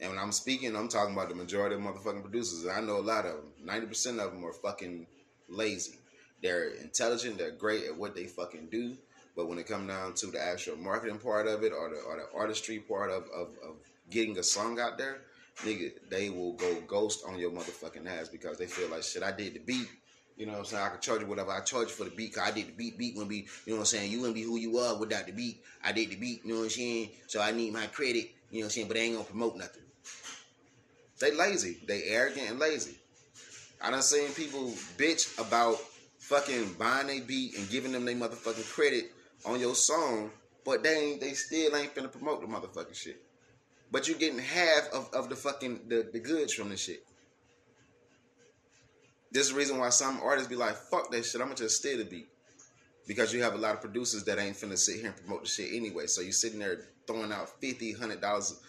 And 0.00 0.10
when 0.10 0.18
I'm 0.18 0.32
speaking, 0.32 0.76
I'm 0.76 0.88
talking 0.88 1.14
about 1.14 1.28
the 1.28 1.34
majority 1.34 1.74
of 1.74 1.82
motherfucking 1.82 2.22
producers. 2.22 2.66
I 2.68 2.80
know 2.80 2.98
a 2.98 3.00
lot 3.00 3.26
of 3.26 3.32
them. 3.32 3.52
90% 3.66 4.24
of 4.24 4.32
them 4.32 4.44
are 4.44 4.52
fucking 4.52 5.06
lazy. 5.48 5.98
They're 6.42 6.70
intelligent, 6.74 7.38
they're 7.38 7.50
great 7.50 7.84
at 7.84 7.96
what 7.96 8.14
they 8.14 8.24
fucking 8.24 8.68
do. 8.70 8.96
But 9.36 9.48
when 9.48 9.58
it 9.58 9.66
comes 9.66 9.88
down 9.88 10.14
to 10.14 10.26
the 10.26 10.42
actual 10.42 10.76
marketing 10.76 11.18
part 11.18 11.46
of 11.46 11.62
it 11.62 11.72
or 11.72 11.90
the, 11.90 12.00
or 12.00 12.16
the 12.16 12.38
artistry 12.38 12.78
part 12.78 13.10
of, 13.10 13.24
of, 13.34 13.48
of 13.64 13.76
getting 14.10 14.38
a 14.38 14.42
song 14.42 14.78
out 14.78 14.98
there, 14.98 15.18
nigga, 15.58 15.92
they 16.08 16.30
will 16.30 16.52
go 16.52 16.80
ghost 16.86 17.24
on 17.26 17.38
your 17.38 17.50
motherfucking 17.50 18.06
ass 18.06 18.28
because 18.28 18.58
they 18.58 18.66
feel 18.66 18.88
like 18.88 19.02
shit, 19.02 19.22
I 19.22 19.32
did 19.32 19.54
the 19.54 19.60
beat, 19.60 19.88
You 20.38 20.46
know 20.46 20.52
what 20.52 20.58
I'm 20.60 20.64
saying? 20.66 20.82
I 20.84 20.88
can 20.90 21.00
charge 21.00 21.20
you 21.20 21.26
whatever 21.26 21.50
I 21.50 21.60
charge 21.60 21.88
you 21.88 21.94
for 21.94 22.04
the 22.04 22.10
beat. 22.10 22.34
Cause 22.34 22.44
I 22.48 22.52
did 22.52 22.68
the 22.68 22.72
beat. 22.72 22.96
Beat 22.96 23.16
wouldn't 23.16 23.28
be, 23.28 23.48
you 23.66 23.72
know 23.72 23.74
what 23.74 23.80
I'm 23.80 23.86
saying? 23.86 24.12
You 24.12 24.20
wouldn't 24.20 24.36
be 24.36 24.42
who 24.42 24.56
you 24.56 24.78
are 24.78 24.96
without 24.96 25.26
the 25.26 25.32
beat. 25.32 25.60
I 25.84 25.90
did 25.90 26.10
the 26.10 26.16
beat, 26.16 26.44
you 26.44 26.52
know 26.52 26.58
what 26.60 26.64
I'm 26.64 26.70
saying? 26.70 27.10
So 27.26 27.42
I 27.42 27.50
need 27.50 27.72
my 27.72 27.86
credit, 27.86 28.30
you 28.50 28.60
know 28.60 28.60
what 28.60 28.64
I'm 28.66 28.70
saying? 28.70 28.88
But 28.88 28.94
they 28.94 29.02
ain't 29.02 29.14
gonna 29.14 29.24
promote 29.24 29.56
nothing. 29.56 29.82
They 31.18 31.34
lazy. 31.34 31.78
They 31.86 32.04
arrogant 32.04 32.50
and 32.50 32.58
lazy. 32.60 32.96
I 33.82 33.90
done 33.90 34.02
seen 34.02 34.30
people 34.32 34.70
bitch 34.96 35.38
about 35.44 35.76
fucking 36.18 36.74
buying 36.78 37.10
a 37.10 37.20
beat 37.20 37.56
and 37.56 37.68
giving 37.68 37.90
them 37.90 38.04
their 38.04 38.14
motherfucking 38.14 38.72
credit 38.72 39.10
on 39.44 39.58
your 39.58 39.74
song, 39.74 40.30
but 40.64 40.84
they 40.84 40.96
ain't, 40.96 41.20
they 41.20 41.32
still 41.32 41.74
ain't 41.74 41.94
finna 41.94 42.12
promote 42.12 42.40
the 42.40 42.46
motherfucking 42.46 42.94
shit. 42.94 43.20
But 43.90 44.06
you're 44.06 44.18
getting 44.18 44.38
half 44.38 44.88
of, 44.92 45.10
of 45.12 45.28
the 45.28 45.36
fucking 45.36 45.88
the, 45.88 46.08
the 46.12 46.20
goods 46.20 46.52
from 46.52 46.68
the 46.68 46.76
shit. 46.76 47.02
This 49.30 49.46
is 49.46 49.52
the 49.52 49.58
reason 49.58 49.78
why 49.78 49.90
some 49.90 50.20
artists 50.22 50.48
be 50.48 50.56
like, 50.56 50.74
fuck 50.74 51.10
that 51.10 51.24
shit, 51.24 51.40
I'm 51.40 51.48
gonna 51.48 51.56
just 51.56 51.76
steal 51.76 51.98
the 51.98 52.04
beat. 52.04 52.28
Because 53.06 53.32
you 53.32 53.42
have 53.42 53.54
a 53.54 53.58
lot 53.58 53.74
of 53.74 53.80
producers 53.80 54.24
that 54.24 54.38
ain't 54.38 54.56
finna 54.56 54.76
sit 54.76 54.96
here 54.96 55.06
and 55.06 55.16
promote 55.16 55.42
the 55.42 55.48
shit 55.48 55.72
anyway. 55.72 56.06
So 56.06 56.20
you're 56.20 56.32
sitting 56.32 56.58
there 56.58 56.80
throwing 57.06 57.32
out 57.32 57.60
50 57.60 57.92
hundred 57.92 58.20
dollars, 58.20 58.60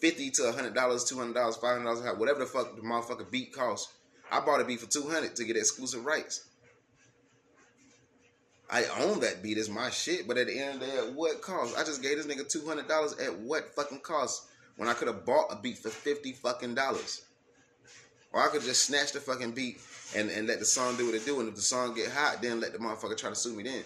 fifty 0.00 0.30
to 0.30 0.52
hundred 0.52 0.74
dollars, 0.74 1.04
two 1.04 1.18
hundred 1.18 1.34
dollars, 1.34 1.56
five 1.56 1.78
hundred 1.78 1.94
dollars, 2.02 2.18
whatever 2.18 2.40
the 2.40 2.46
fuck 2.46 2.76
the 2.76 2.82
motherfucking 2.82 3.30
beat 3.30 3.52
costs. 3.52 3.92
I 4.30 4.40
bought 4.40 4.60
a 4.60 4.64
beat 4.64 4.80
for 4.80 4.88
two 4.88 5.08
hundred 5.08 5.34
to 5.36 5.44
get 5.44 5.56
exclusive 5.56 6.04
rights. 6.04 6.46
I 8.72 8.84
own 9.00 9.18
that 9.20 9.42
beat, 9.42 9.58
it's 9.58 9.68
my 9.68 9.90
shit, 9.90 10.28
but 10.28 10.38
at 10.38 10.46
the 10.46 10.56
end 10.56 10.74
of 10.74 10.80
the 10.80 10.86
day, 10.86 10.98
at 10.98 11.12
what 11.14 11.42
cost? 11.42 11.76
I 11.76 11.82
just 11.82 12.02
gave 12.02 12.16
this 12.16 12.26
nigga 12.26 12.48
two 12.48 12.64
hundred 12.66 12.86
dollars 12.86 13.18
at 13.18 13.36
what 13.40 13.74
fucking 13.74 14.00
cost 14.00 14.46
when 14.76 14.88
I 14.88 14.94
could 14.94 15.08
have 15.08 15.26
bought 15.26 15.52
a 15.52 15.56
beat 15.56 15.78
for 15.78 15.88
fifty 15.90 16.32
fucking 16.32 16.76
dollars. 16.76 17.22
Or 18.32 18.40
I 18.40 18.48
could 18.48 18.62
just 18.62 18.84
snatch 18.84 19.12
the 19.12 19.20
fucking 19.20 19.52
beat 19.52 19.80
and, 20.14 20.30
and 20.30 20.46
let 20.46 20.60
the 20.60 20.64
song 20.64 20.96
do 20.96 21.06
what 21.06 21.14
it 21.14 21.24
do. 21.24 21.40
And 21.40 21.48
if 21.48 21.56
the 21.56 21.60
song 21.60 21.94
get 21.94 22.10
hot, 22.10 22.40
then 22.40 22.60
let 22.60 22.72
the 22.72 22.78
motherfucker 22.78 23.16
try 23.16 23.30
to 23.30 23.36
sue 23.36 23.54
me 23.54 23.64
then. 23.64 23.82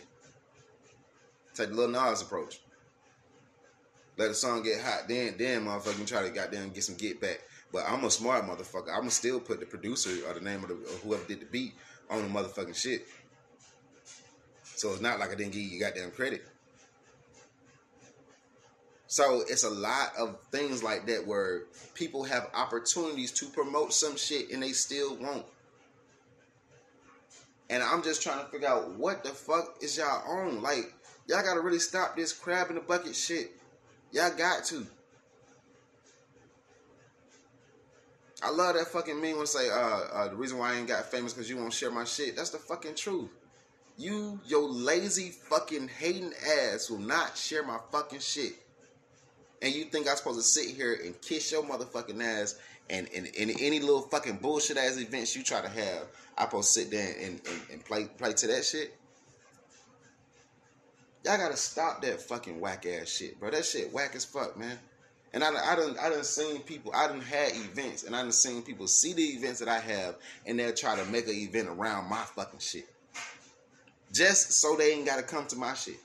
Take 1.54 1.70
the 1.70 1.74
little 1.74 1.92
Nas 1.92 2.20
approach. 2.20 2.60
Let 4.16 4.28
the 4.28 4.34
song 4.34 4.62
get 4.62 4.80
hot, 4.80 5.08
then 5.08 5.34
then 5.38 5.64
motherfucker 5.64 6.06
try 6.06 6.22
to 6.22 6.30
goddamn 6.30 6.70
get 6.70 6.84
some 6.84 6.96
get 6.96 7.20
back. 7.20 7.40
But 7.72 7.84
I'm 7.88 8.04
a 8.04 8.10
smart 8.10 8.44
motherfucker. 8.44 8.96
I'ma 8.96 9.08
still 9.08 9.40
put 9.40 9.58
the 9.58 9.66
producer 9.66 10.10
or 10.28 10.34
the 10.34 10.40
name 10.40 10.62
of 10.62 10.68
the 10.68 10.74
or 10.74 10.98
whoever 11.02 11.24
did 11.26 11.40
the 11.40 11.46
beat 11.46 11.74
on 12.08 12.22
the 12.22 12.28
motherfucking 12.28 12.76
shit. 12.76 13.06
So 14.76 14.92
it's 14.92 15.00
not 15.00 15.18
like 15.18 15.30
I 15.30 15.34
didn't 15.34 15.52
give 15.52 15.62
you 15.62 15.80
goddamn 15.80 16.12
credit. 16.12 16.44
So 19.14 19.44
it's 19.48 19.62
a 19.62 19.70
lot 19.70 20.10
of 20.18 20.40
things 20.50 20.82
like 20.82 21.06
that 21.06 21.24
where 21.24 21.66
people 21.94 22.24
have 22.24 22.50
opportunities 22.52 23.30
to 23.34 23.46
promote 23.46 23.92
some 23.92 24.16
shit 24.16 24.50
and 24.50 24.60
they 24.60 24.72
still 24.72 25.14
won't. 25.14 25.46
And 27.70 27.80
I'm 27.80 28.02
just 28.02 28.24
trying 28.24 28.44
to 28.44 28.50
figure 28.50 28.66
out 28.66 28.90
what 28.94 29.22
the 29.22 29.30
fuck 29.30 29.76
is 29.80 29.96
y'all 29.96 30.28
on. 30.28 30.62
Like, 30.62 30.92
y'all 31.28 31.44
gotta 31.44 31.60
really 31.60 31.78
stop 31.78 32.16
this 32.16 32.32
crab 32.32 32.70
in 32.70 32.74
the 32.74 32.80
bucket 32.80 33.14
shit. 33.14 33.52
Y'all 34.10 34.36
got 34.36 34.64
to. 34.64 34.84
I 38.42 38.50
love 38.50 38.74
that 38.74 38.88
fucking 38.88 39.22
meme 39.22 39.36
when 39.36 39.46
say, 39.46 39.70
uh, 39.70 39.74
uh, 40.12 40.28
the 40.30 40.34
reason 40.34 40.58
why 40.58 40.72
I 40.72 40.78
ain't 40.78 40.88
got 40.88 41.04
famous 41.04 41.32
because 41.32 41.48
you 41.48 41.56
won't 41.56 41.72
share 41.72 41.92
my 41.92 42.02
shit. 42.02 42.34
That's 42.34 42.50
the 42.50 42.58
fucking 42.58 42.96
truth. 42.96 43.30
You, 43.96 44.40
your 44.44 44.68
lazy 44.68 45.30
fucking 45.30 45.86
hating 45.86 46.32
ass 46.72 46.90
will 46.90 46.98
not 46.98 47.38
share 47.38 47.62
my 47.62 47.78
fucking 47.92 48.18
shit. 48.18 48.54
And 49.64 49.74
you 49.74 49.84
think 49.84 50.06
I'm 50.06 50.16
supposed 50.16 50.38
to 50.38 50.44
sit 50.44 50.76
here 50.76 51.00
and 51.02 51.18
kiss 51.22 51.50
your 51.50 51.62
motherfucking 51.62 52.22
ass 52.22 52.56
and 52.90 53.08
in 53.08 53.26
any 53.60 53.80
little 53.80 54.02
fucking 54.02 54.36
bullshit 54.36 54.76
ass 54.76 54.98
events 54.98 55.34
you 55.34 55.42
try 55.42 55.62
to 55.62 55.68
have, 55.70 56.02
I 56.36 56.44
supposed 56.44 56.74
to 56.74 56.80
sit 56.80 56.90
there 56.90 57.14
and, 57.18 57.40
and, 57.48 57.60
and 57.72 57.84
play 57.84 58.04
play 58.04 58.34
to 58.34 58.46
that 58.48 58.62
shit? 58.62 58.94
Y'all 61.24 61.38
gotta 61.38 61.56
stop 61.56 62.02
that 62.02 62.20
fucking 62.20 62.60
whack 62.60 62.84
ass 62.84 63.08
shit, 63.08 63.40
bro. 63.40 63.50
That 63.50 63.64
shit 63.64 63.90
whack 63.90 64.14
as 64.14 64.26
fuck, 64.26 64.58
man. 64.58 64.78
And 65.32 65.42
I, 65.42 65.48
I 65.48 65.74
done, 65.76 65.96
I 65.98 66.10
done 66.10 66.24
seen 66.24 66.60
people, 66.60 66.92
I 66.94 67.08
done 67.08 67.22
had 67.22 67.52
events, 67.52 68.02
and 68.04 68.14
I 68.14 68.20
done 68.20 68.32
seen 68.32 68.60
people 68.60 68.86
see 68.86 69.14
the 69.14 69.22
events 69.22 69.60
that 69.60 69.68
I 69.68 69.78
have, 69.78 70.16
and 70.46 70.58
they'll 70.58 70.74
try 70.74 70.94
to 70.94 71.04
make 71.10 71.26
an 71.26 71.34
event 71.34 71.68
around 71.68 72.10
my 72.10 72.22
fucking 72.36 72.60
shit. 72.60 72.86
Just 74.12 74.52
so 74.52 74.76
they 74.76 74.92
ain't 74.92 75.06
gotta 75.06 75.22
come 75.22 75.46
to 75.46 75.56
my 75.56 75.72
shit. 75.72 75.96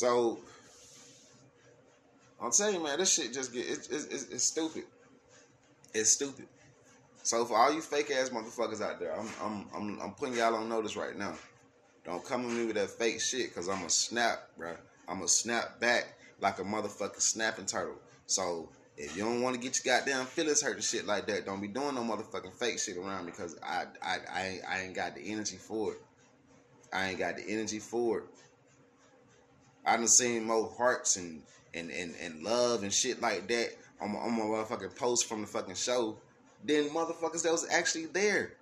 So, 0.00 0.38
I'm 2.40 2.50
telling 2.52 2.76
you, 2.76 2.82
man, 2.82 2.98
this 2.98 3.12
shit 3.12 3.34
just 3.34 3.52
get, 3.52 3.66
it's, 3.68 3.86
it's, 3.88 4.44
stupid. 4.44 4.84
It's 5.92 6.08
stupid. 6.08 6.46
So 7.22 7.44
for 7.44 7.54
all 7.54 7.70
you 7.70 7.82
fake 7.82 8.10
ass 8.10 8.30
motherfuckers 8.30 8.80
out 8.80 8.98
there, 8.98 9.14
I'm 9.14 9.28
I'm 9.42 9.66
I'm, 9.76 10.00
I'm 10.00 10.12
putting 10.12 10.36
y'all 10.36 10.54
on 10.54 10.70
notice 10.70 10.96
right 10.96 11.14
now. 11.14 11.34
Don't 12.06 12.24
come 12.24 12.46
at 12.46 12.50
me 12.50 12.64
with 12.64 12.76
that 12.76 12.88
fake 12.88 13.20
shit, 13.20 13.54
cause 13.54 13.68
I'm 13.68 13.84
a 13.84 13.90
snap, 13.90 14.48
bro. 14.56 14.72
I'm 15.06 15.20
a 15.20 15.28
snap 15.28 15.78
back 15.80 16.16
like 16.40 16.58
a 16.60 16.62
motherfucking 16.62 17.20
snapping 17.20 17.66
turtle. 17.66 18.00
So 18.24 18.70
if 18.96 19.14
you 19.14 19.24
don't 19.24 19.42
want 19.42 19.54
to 19.54 19.60
get 19.60 19.84
your 19.84 19.98
goddamn 19.98 20.24
feelings 20.24 20.62
hurt 20.62 20.76
and 20.76 20.82
shit 20.82 21.06
like 21.06 21.26
that, 21.26 21.44
don't 21.44 21.60
be 21.60 21.68
doing 21.68 21.94
no 21.94 22.00
motherfucking 22.00 22.54
fake 22.54 22.78
shit 22.78 22.96
around 22.96 23.26
me, 23.26 23.32
cause 23.32 23.54
I 23.62 23.84
I 24.02 24.16
I 24.32 24.46
ain't, 24.46 24.62
I 24.66 24.80
ain't 24.80 24.94
got 24.94 25.14
the 25.14 25.20
energy 25.20 25.58
for 25.58 25.92
it. 25.92 25.98
I 26.90 27.10
ain't 27.10 27.18
got 27.18 27.36
the 27.36 27.44
energy 27.46 27.80
for 27.80 28.20
it. 28.20 28.24
I 29.84 29.96
done 29.96 30.08
seen 30.08 30.44
more 30.44 30.72
hearts 30.76 31.16
and 31.16 31.42
and 31.74 31.90
and, 31.90 32.14
and 32.20 32.42
love 32.42 32.82
and 32.82 32.92
shit 32.92 33.20
like 33.20 33.48
that 33.48 33.70
on 34.00 34.12
my, 34.12 34.18
on 34.18 34.32
my 34.32 34.44
motherfucking 34.44 34.96
post 34.96 35.26
from 35.26 35.42
the 35.42 35.46
fucking 35.46 35.74
show 35.74 36.16
than 36.64 36.88
motherfuckers 36.90 37.42
that 37.42 37.52
was 37.52 37.66
actually 37.70 38.06
there. 38.06 38.52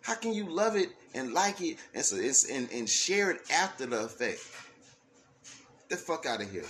How 0.00 0.14
can 0.14 0.32
you 0.32 0.48
love 0.48 0.76
it 0.76 0.90
and 1.14 1.32
like 1.32 1.60
it 1.60 1.76
and 1.94 2.04
so 2.04 2.16
it's 2.16 2.48
and, 2.50 2.70
and 2.72 2.88
share 2.88 3.30
it 3.30 3.40
after 3.52 3.86
the 3.86 4.04
effect? 4.04 4.40
The 5.88 5.96
fuck 5.96 6.26
out 6.26 6.42
of 6.42 6.50
here. 6.50 6.64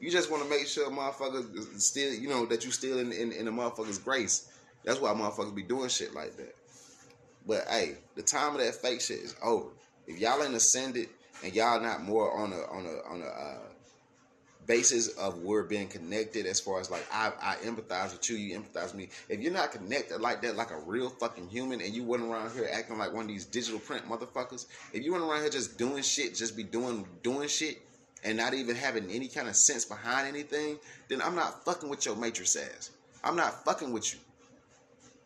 You 0.00 0.10
just 0.10 0.30
want 0.30 0.44
to 0.44 0.48
make 0.48 0.66
sure 0.66 0.90
motherfuckers 0.90 1.80
still, 1.80 2.14
you 2.14 2.28
know, 2.28 2.46
that 2.46 2.64
you 2.64 2.70
still 2.70 2.98
in, 3.00 3.12
in, 3.12 3.32
in 3.32 3.46
the 3.46 3.50
motherfuckers' 3.50 4.02
grace. 4.02 4.48
That's 4.84 5.00
why 5.00 5.10
motherfuckers 5.12 5.54
be 5.54 5.62
doing 5.62 5.88
shit 5.88 6.14
like 6.14 6.36
that. 6.36 6.54
But 7.46 7.66
hey, 7.68 7.96
the 8.14 8.22
time 8.22 8.54
of 8.54 8.60
that 8.60 8.76
fake 8.76 9.00
shit 9.00 9.20
is 9.20 9.34
over. 9.42 9.70
If 10.06 10.18
y'all 10.18 10.42
ain't 10.42 10.54
ascended 10.54 11.08
and 11.44 11.54
y'all 11.54 11.80
not 11.80 12.02
more 12.02 12.32
on 12.36 12.52
a 12.52 12.56
on 12.56 12.86
a 12.86 13.12
on 13.12 13.22
a 13.22 13.26
uh, 13.26 13.58
basis 14.68 15.08
of 15.16 15.38
we're 15.38 15.64
being 15.64 15.88
connected 15.88 16.46
as 16.46 16.60
far 16.60 16.78
as 16.78 16.90
like 16.90 17.04
I, 17.10 17.32
I 17.40 17.54
empathize 17.64 18.12
with 18.12 18.28
you, 18.28 18.36
you 18.36 18.60
empathize 18.60 18.86
with 18.86 18.96
me. 18.96 19.08
If 19.28 19.40
you're 19.40 19.52
not 19.52 19.72
connected 19.72 20.20
like 20.20 20.42
that, 20.42 20.56
like 20.56 20.70
a 20.70 20.78
real 20.78 21.08
fucking 21.08 21.48
human, 21.48 21.80
and 21.80 21.92
you 21.92 22.04
went 22.04 22.22
around 22.22 22.52
here 22.52 22.68
acting 22.72 22.98
like 22.98 23.12
one 23.12 23.24
of 23.24 23.28
these 23.28 23.46
digital 23.46 23.80
print 23.80 24.08
motherfuckers, 24.08 24.66
if 24.92 25.02
you 25.02 25.12
went 25.12 25.24
around 25.24 25.40
here 25.40 25.50
just 25.50 25.78
doing 25.78 26.02
shit, 26.02 26.34
just 26.34 26.56
be 26.56 26.62
doing 26.62 27.06
doing 27.22 27.48
shit, 27.48 27.78
and 28.22 28.36
not 28.36 28.54
even 28.54 28.76
having 28.76 29.10
any 29.10 29.28
kind 29.28 29.48
of 29.48 29.56
sense 29.56 29.84
behind 29.84 30.28
anything, 30.28 30.78
then 31.08 31.22
I'm 31.22 31.34
not 31.34 31.64
fucking 31.64 31.88
with 31.88 32.04
your 32.04 32.14
matrix 32.14 32.54
ass. 32.54 32.90
I'm 33.24 33.36
not 33.36 33.64
fucking 33.64 33.92
with 33.92 34.12
you. 34.12 34.20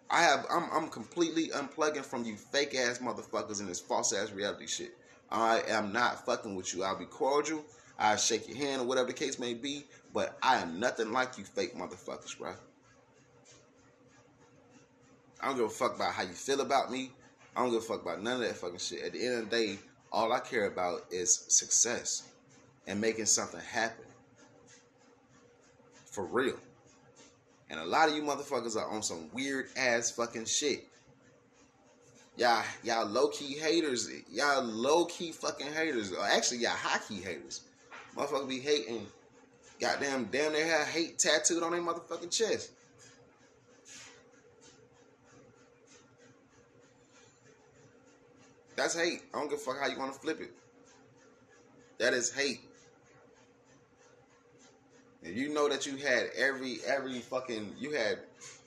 I 0.09 0.23
have 0.23 0.47
I'm 0.51 0.69
I'm 0.73 0.89
completely 0.89 1.49
unplugging 1.49 2.05
from 2.05 2.25
you 2.25 2.37
fake 2.37 2.75
ass 2.75 2.99
motherfuckers 2.99 3.61
and 3.61 3.69
this 3.69 3.81
false 3.81 4.13
ass 4.13 4.31
reality 4.31 4.67
shit. 4.67 4.95
I 5.33 5.63
am 5.67 5.93
not 5.95 6.27
fucking 6.27 6.55
with 6.55 6.75
you. 6.75 6.85
I'll 6.85 6.99
be 6.99 7.07
cordial. 7.07 7.65
I'll 7.99 8.19
shake 8.19 8.49
your 8.49 8.59
hand 8.59 8.83
or 8.83 8.85
whatever 8.85 9.09
the 9.09 9.15
case 9.15 9.39
may 9.39 9.55
be, 9.55 9.85
but 10.13 10.37
I 10.43 10.59
am 10.59 10.79
nothing 10.79 11.11
like 11.11 11.39
you 11.39 11.45
fake 11.45 11.75
motherfuckers, 11.75 12.37
bro. 12.37 12.53
I 15.41 15.47
don't 15.47 15.57
give 15.57 15.65
a 15.65 15.71
fuck 15.71 15.97
about 15.97 16.13
how 16.13 16.23
you 16.23 16.35
feel 16.35 16.61
about 16.61 16.93
me. 16.93 17.11
I 17.57 17.63
don't 17.63 17.71
give 17.71 17.83
a 17.83 17.85
fuck 17.85 18.03
about 18.03 18.23
none 18.23 18.35
of 18.35 18.41
that 18.41 18.57
fucking 18.57 18.79
shit. 18.79 19.03
At 19.05 19.13
the 19.13 19.25
end 19.25 19.39
of 19.39 19.51
the 19.51 19.57
day, 19.57 19.79
all 20.13 20.33
I 20.33 20.41
care 20.41 20.67
about 20.67 21.07
is 21.11 21.47
success 21.49 22.25
and 22.87 23.01
making 23.01 23.27
something 23.27 23.61
happen. 23.61 24.05
For 26.05 26.27
real. 26.27 26.57
And 27.71 27.81
a 27.81 27.85
lot 27.87 28.11
of 28.11 28.15
you 28.15 28.23
motherfuckers 28.23 28.77
are 28.77 28.91
on 28.91 29.03
some 29.03 29.31
weird 29.33 29.69
ass 29.79 30.11
fucking 30.11 30.45
shit. 30.45 30.87
Y'all, 32.37 32.65
y'all 32.83 33.07
low 33.07 33.29
key 33.29 33.55
haters. 33.59 34.11
Y'all 34.31 34.63
low 34.63 35.05
key 35.05 35.33
fucking 35.33 35.73
haters. 35.73 36.13
Or 36.13 36.25
actually, 36.25 36.59
y'all 36.59 36.71
high 36.71 37.01
key 37.07 37.21
haters. 37.21 37.63
Motherfucker 38.17 38.49
be 38.49 38.61
hating. 38.61 39.07
Goddamn, 39.81 40.29
damn, 40.31 40.53
they 40.53 40.67
have 40.67 40.87
hate 40.87 41.19
tattooed 41.19 41.63
on 41.63 41.73
their 41.73 41.81
motherfucking 41.81 42.31
chest. 42.31 42.71
That's 48.77 48.99
hate. 48.99 49.23
I 49.35 49.39
don't 49.39 49.51
give 49.51 49.59
a 49.59 49.63
fuck 49.63 49.79
how 49.81 49.87
you 49.89 49.99
want 49.99 50.15
to 50.15 50.19
flip 50.19 50.41
it. 50.41 50.53
That 51.99 52.15
is 52.15 52.33
hate. 52.33 52.61
And 55.25 55.37
you 55.37 55.53
know 55.53 55.69
that 55.69 55.87
you 55.87 55.97
had 55.97 56.31
every 56.37 56.79
every 56.87 57.21
fucking 57.21 57.75
you 57.79 57.93
had 57.93 58.21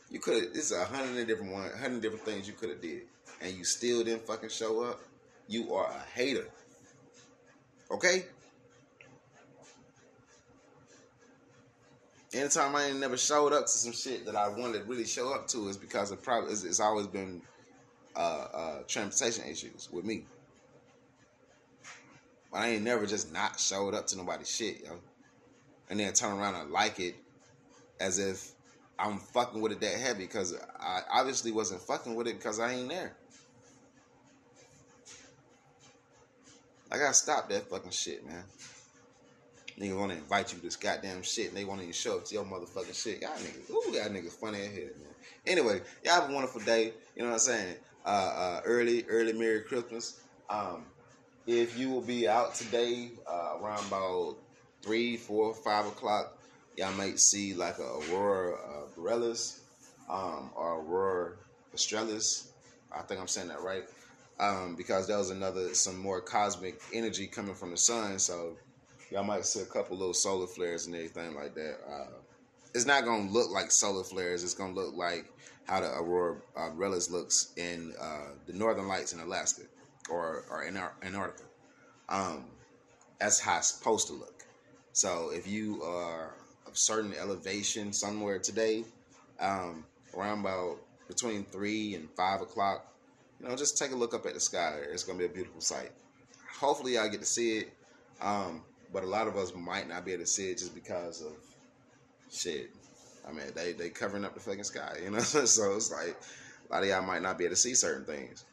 you 0.09 0.19
could 0.19 0.55
is 0.55 0.71
a 0.71 0.85
hundred 0.85 1.27
different 1.27 1.51
one 1.51 1.69
hundred 1.77 2.01
different 2.01 2.23
things 2.23 2.47
you 2.47 2.53
could 2.53 2.69
have 2.69 2.81
did 2.81 3.01
and 3.41 3.53
you 3.55 3.63
still 3.63 4.03
didn't 4.03 4.25
fucking 4.25 4.49
show 4.49 4.83
up. 4.83 4.99
You 5.47 5.73
are 5.73 5.87
a 5.87 6.17
hater. 6.17 6.47
Okay? 7.91 8.25
anytime 12.35 12.75
I 12.75 12.85
ain't 12.85 12.99
never 12.99 13.17
showed 13.17 13.53
up 13.53 13.65
to 13.65 13.71
some 13.71 13.93
shit 13.93 14.25
that 14.25 14.35
I 14.35 14.49
wanted 14.49 14.79
to 14.79 14.83
really 14.85 15.05
show 15.05 15.33
up 15.33 15.47
to 15.49 15.67
is 15.69 15.77
because 15.77 16.11
it 16.11 16.21
probably 16.21 16.51
it's, 16.51 16.63
it's 16.63 16.79
always 16.79 17.07
been 17.07 17.41
uh, 18.15 18.47
uh, 18.53 18.79
transportation 18.87 19.45
issues 19.49 19.89
with 19.91 20.05
me. 20.05 20.25
But 22.51 22.59
I 22.59 22.67
ain't 22.69 22.83
never 22.83 23.05
just 23.05 23.33
not 23.33 23.59
showed 23.59 23.93
up 23.93 24.07
to 24.07 24.17
nobody's 24.17 24.53
shit, 24.53 24.83
yo. 24.83 24.99
And 25.89 25.99
then 25.99 26.13
turn 26.13 26.37
around 26.37 26.55
and 26.55 26.71
like 26.71 26.99
it 26.99 27.15
as 27.99 28.19
if 28.19 28.51
I'm 28.97 29.19
fucking 29.19 29.61
with 29.61 29.71
it 29.71 29.81
that 29.81 29.99
heavy 29.99 30.25
because 30.25 30.55
I 30.79 31.01
obviously 31.11 31.51
wasn't 31.51 31.81
fucking 31.81 32.15
with 32.15 32.27
it 32.27 32.37
because 32.37 32.59
I 32.59 32.73
ain't 32.73 32.89
there. 32.89 33.15
I 36.95 36.97
gotta 36.97 37.13
stop 37.13 37.49
that 37.49 37.69
fucking 37.69 37.91
shit, 37.91 38.25
man. 38.25 38.45
Niggas 39.77 39.99
wanna 39.99 40.13
invite 40.13 40.53
you 40.53 40.59
to 40.59 40.63
this 40.63 40.77
goddamn 40.77 41.23
shit 41.23 41.49
and 41.49 41.57
they 41.57 41.65
wanna 41.65 41.81
even 41.81 41.93
show 41.93 42.15
up 42.15 42.25
to 42.25 42.33
your 42.33 42.45
motherfucking 42.45 42.95
shit. 42.95 43.21
Y'all 43.21 43.31
niggas, 43.31 43.69
ooh, 43.69 43.91
y'all 43.91 44.09
niggas 44.09 44.31
funny 44.31 44.61
as 44.61 44.67
hell, 44.67 44.95
man. 45.01 45.15
Anyway, 45.45 45.81
y'all 46.05 46.21
have 46.21 46.29
a 46.29 46.33
wonderful 46.33 46.61
day. 46.61 46.93
You 47.17 47.23
know 47.23 47.25
what 47.25 47.33
I'm 47.33 47.39
saying? 47.39 47.75
Uh, 48.05 48.09
uh, 48.09 48.61
early, 48.63 49.03
early 49.09 49.33
Merry 49.33 49.63
Christmas. 49.63 50.21
Um, 50.49 50.85
if 51.45 51.77
you 51.77 51.89
will 51.89 51.99
be 51.99 52.29
out 52.29 52.55
today 52.55 53.11
uh, 53.29 53.57
around 53.59 53.85
about 53.87 54.37
three, 54.81 55.17
four, 55.17 55.53
five 55.53 55.85
o'clock, 55.87 56.37
y'all 56.77 56.93
might 56.93 57.19
see 57.19 57.53
like 57.53 57.77
a 57.77 58.13
aurora 58.13 58.55
uh, 58.55 58.85
borealis 58.95 59.59
um, 60.09 60.49
or 60.55 60.79
aurora 60.79 61.33
australis. 61.73 62.53
I 62.89 63.01
think 63.01 63.19
I'm 63.19 63.27
saying 63.27 63.49
that 63.49 63.61
right. 63.61 63.83
Um, 64.37 64.75
because 64.75 65.07
there 65.07 65.17
was 65.17 65.29
another 65.29 65.73
some 65.73 65.97
more 65.97 66.19
cosmic 66.19 66.81
energy 66.93 67.25
coming 67.25 67.55
from 67.55 67.71
the 67.71 67.77
sun, 67.77 68.19
so 68.19 68.57
y'all 69.09 69.23
might 69.23 69.45
see 69.45 69.61
a 69.61 69.65
couple 69.65 69.97
little 69.97 70.13
solar 70.13 70.47
flares 70.47 70.87
and 70.87 70.95
everything 70.95 71.35
like 71.35 71.55
that. 71.55 71.77
Uh, 71.89 72.11
it's 72.73 72.85
not 72.85 73.05
gonna 73.05 73.31
look 73.31 73.49
like 73.51 73.71
solar 73.71 74.03
flares. 74.03 74.43
It's 74.43 74.53
gonna 74.53 74.73
look 74.73 74.93
like 74.95 75.31
how 75.65 75.79
the 75.79 75.95
aurora 75.95 76.35
borealis 76.75 77.09
looks 77.09 77.53
in 77.55 77.93
uh, 77.99 78.33
the 78.45 78.53
northern 78.53 78.87
lights 78.87 79.13
in 79.13 79.19
Alaska 79.21 79.63
or 80.09 80.43
or 80.49 80.63
in 80.63 80.77
Antarctica. 81.01 81.47
Um, 82.09 82.45
that's 83.19 83.39
how 83.39 83.57
it's 83.57 83.73
supposed 83.73 84.07
to 84.07 84.13
look. 84.13 84.43
So 84.91 85.31
if 85.33 85.47
you 85.47 85.81
are 85.83 86.35
of 86.67 86.77
certain 86.77 87.13
elevation 87.13 87.93
somewhere 87.93 88.39
today, 88.39 88.83
um, 89.39 89.85
around 90.15 90.41
about 90.41 90.77
between 91.07 91.43
three 91.45 91.95
and 91.95 92.09
five 92.11 92.41
o'clock, 92.41 92.94
you 93.39 93.47
know, 93.47 93.55
just 93.55 93.77
take 93.77 93.91
a 93.91 93.95
look 93.95 94.13
up 94.13 94.25
at 94.25 94.33
the 94.33 94.39
sky. 94.39 94.79
It's 94.91 95.03
gonna 95.03 95.19
be 95.19 95.25
a 95.25 95.29
beautiful 95.29 95.61
sight. 95.61 95.91
Hopefully, 96.59 96.97
I 96.97 97.07
get 97.07 97.19
to 97.19 97.25
see 97.25 97.57
it. 97.57 97.73
Um, 98.21 98.63
but 98.93 99.03
a 99.03 99.07
lot 99.07 99.27
of 99.27 99.35
us 99.35 99.53
might 99.53 99.89
not 99.89 100.05
be 100.05 100.13
able 100.13 100.23
to 100.23 100.27
see 100.27 100.49
it 100.49 100.57
just 100.57 100.73
because 100.73 101.21
of 101.21 101.33
shit. 102.31 102.69
I 103.27 103.31
mean, 103.31 103.47
they 103.55 103.73
they 103.73 103.89
covering 103.89 104.23
up 104.23 104.33
the 104.33 104.39
fucking 104.39 104.63
sky, 104.63 104.97
you 105.03 105.09
know. 105.09 105.19
so 105.19 105.75
it's 105.75 105.91
like 105.91 106.15
a 106.69 106.73
lot 106.73 106.83
of 106.83 106.89
y'all 106.89 107.01
might 107.01 107.21
not 107.21 107.37
be 107.37 107.45
able 107.45 107.55
to 107.55 107.61
see 107.61 107.73
certain 107.73 108.05
things. 108.05 108.45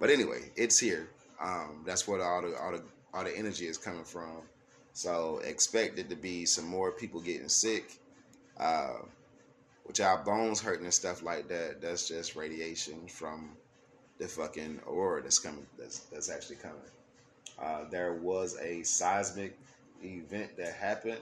But 0.00 0.10
anyway, 0.10 0.50
it's 0.56 0.78
here. 0.78 1.10
Um, 1.40 1.82
that's 1.84 2.06
where 2.06 2.22
all 2.22 2.42
the 2.42 2.56
all 2.56 2.72
the 2.72 2.82
all 3.12 3.24
the 3.24 3.36
energy 3.36 3.66
is 3.66 3.76
coming 3.76 4.04
from. 4.04 4.42
So 4.94 5.40
expect 5.44 5.98
it 5.98 6.10
to 6.10 6.16
be 6.16 6.44
some 6.44 6.66
more 6.66 6.92
people 6.92 7.20
getting 7.20 7.48
sick, 7.48 7.98
uh, 8.58 8.98
with 9.86 9.98
y'all 9.98 10.22
bones 10.24 10.60
hurting 10.60 10.84
and 10.84 10.94
stuff 10.94 11.22
like 11.22 11.48
that. 11.48 11.80
That's 11.80 12.08
just 12.08 12.36
radiation 12.36 13.08
from 13.08 13.56
the 14.22 14.28
fucking 14.28 14.78
aurora 14.86 15.20
that's 15.20 15.40
coming. 15.40 15.66
That's 15.78 16.00
that's 16.12 16.30
actually 16.30 16.56
coming. 16.56 16.78
Uh, 17.60 17.84
there 17.90 18.14
was 18.14 18.56
a 18.60 18.82
seismic 18.84 19.58
event 20.02 20.56
that 20.56 20.74
happened 20.74 21.20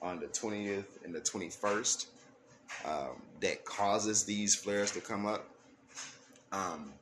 on 0.00 0.20
the 0.20 0.26
20th 0.26 1.04
and 1.04 1.12
the 1.12 1.20
21st 1.20 2.06
um, 2.84 3.22
that 3.40 3.64
causes 3.64 4.24
these 4.24 4.54
flares 4.54 4.92
to 4.92 5.00
come 5.00 5.26
up. 5.26 5.48
Um, 6.52 6.92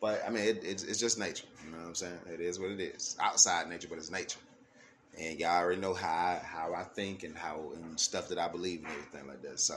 but 0.00 0.22
I 0.26 0.30
mean, 0.30 0.44
it, 0.44 0.62
it's, 0.64 0.84
it's 0.84 1.00
just 1.00 1.18
nature. 1.18 1.46
You 1.64 1.72
know 1.72 1.78
what 1.78 1.88
I'm 1.88 1.94
saying? 1.96 2.18
It 2.32 2.40
is 2.40 2.58
what 2.60 2.70
it 2.70 2.80
is. 2.80 3.16
Outside 3.20 3.68
nature, 3.68 3.88
but 3.88 3.98
it's 3.98 4.10
nature. 4.10 4.38
And 5.18 5.38
y'all 5.38 5.58
already 5.58 5.80
know 5.80 5.94
how 5.94 6.08
I, 6.08 6.40
how 6.44 6.74
I 6.74 6.84
think 6.84 7.24
and 7.24 7.36
how 7.36 7.72
and 7.74 7.98
stuff 7.98 8.28
that 8.28 8.38
I 8.38 8.46
believe 8.46 8.84
and 8.84 8.88
everything 8.88 9.26
like 9.26 9.42
that. 9.42 9.58
So 9.58 9.76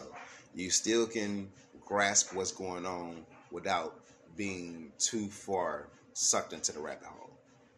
you 0.56 0.70
still 0.70 1.08
can 1.08 1.50
grasp 1.84 2.34
what's 2.36 2.52
going 2.52 2.86
on 2.86 3.26
without 3.52 4.03
being 4.36 4.92
too 5.00 5.28
far 5.28 5.88
sucked 6.14 6.54
into 6.54 6.72
the 6.72 6.80
rabbit 6.80 7.06
hole. 7.06 7.30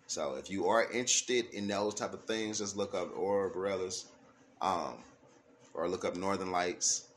So 0.07 0.35
if 0.35 0.49
you 0.49 0.67
are 0.67 0.83
interested 0.83 1.45
in 1.53 1.67
those 1.67 1.95
type 1.95 2.13
of 2.13 2.23
things, 2.25 2.59
just 2.59 2.77
look 2.77 2.93
up 2.93 3.15
Aurora 3.15 3.49
Borealis, 3.49 4.05
um, 4.61 4.95
or 5.73 5.89
look 5.89 6.05
up 6.05 6.15
Northern 6.15 6.51
Lights 6.51 7.07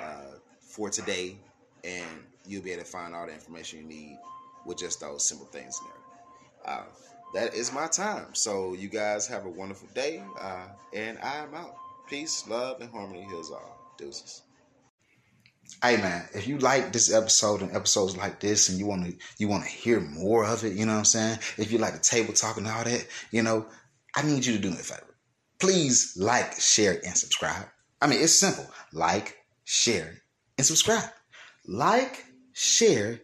uh, 0.00 0.36
for 0.60 0.90
today, 0.90 1.36
and 1.82 2.06
you'll 2.46 2.62
be 2.62 2.72
able 2.72 2.82
to 2.82 2.88
find 2.88 3.14
all 3.14 3.26
the 3.26 3.32
information 3.32 3.80
you 3.80 3.84
need 3.86 4.18
with 4.66 4.78
just 4.78 5.00
those 5.00 5.26
simple 5.26 5.46
things 5.46 5.80
in 5.80 5.88
there. 5.88 6.74
Uh, 6.74 6.84
that 7.34 7.54
is 7.54 7.72
my 7.72 7.86
time. 7.88 8.34
So 8.34 8.74
you 8.74 8.88
guys 8.88 9.26
have 9.26 9.44
a 9.44 9.50
wonderful 9.50 9.88
day, 9.94 10.22
uh, 10.40 10.68
and 10.92 11.18
I 11.18 11.36
am 11.36 11.54
out. 11.54 11.76
Peace, 12.08 12.46
love, 12.48 12.80
and 12.80 12.90
harmony 12.90 13.26
heals 13.28 13.50
all. 13.50 13.76
Deuces. 13.98 14.43
Hey 15.82 15.96
man, 15.98 16.26
if 16.34 16.46
you 16.46 16.58
like 16.58 16.92
this 16.92 17.12
episode 17.12 17.60
and 17.60 17.74
episodes 17.76 18.16
like 18.16 18.40
this 18.40 18.68
and 18.68 18.78
you 18.78 18.86
want 18.86 19.04
to 19.04 19.16
you 19.38 19.48
want 19.48 19.64
to 19.64 19.68
hear 19.68 20.00
more 20.00 20.44
of 20.44 20.64
it, 20.64 20.72
you 20.72 20.86
know 20.86 20.92
what 20.92 20.98
I'm 20.98 21.04
saying? 21.04 21.38
If 21.58 21.70
you 21.70 21.78
like 21.78 21.92
the 21.92 22.00
table 22.00 22.32
talk 22.32 22.56
and 22.56 22.66
all 22.66 22.84
that, 22.84 23.06
you 23.30 23.42
know, 23.42 23.66
I 24.16 24.22
need 24.22 24.46
you 24.46 24.54
to 24.54 24.58
do 24.58 24.70
me 24.70 24.76
a 24.76 24.80
favor. 24.80 25.14
Please 25.60 26.16
like, 26.18 26.58
share, 26.60 27.00
and 27.04 27.16
subscribe. 27.16 27.66
I 28.00 28.06
mean, 28.06 28.20
it's 28.20 28.38
simple. 28.38 28.66
Like, 28.92 29.36
share, 29.64 30.22
and 30.58 30.66
subscribe. 30.66 31.10
Like, 31.66 32.24
share, 32.52 33.20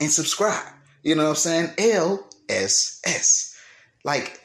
and 0.00 0.10
subscribe. 0.10 0.72
You 1.02 1.14
know 1.14 1.24
what 1.24 1.30
I'm 1.30 1.36
saying? 1.36 1.70
L 1.78 2.26
S 2.48 3.00
S. 3.04 3.58
Like, 4.04 4.40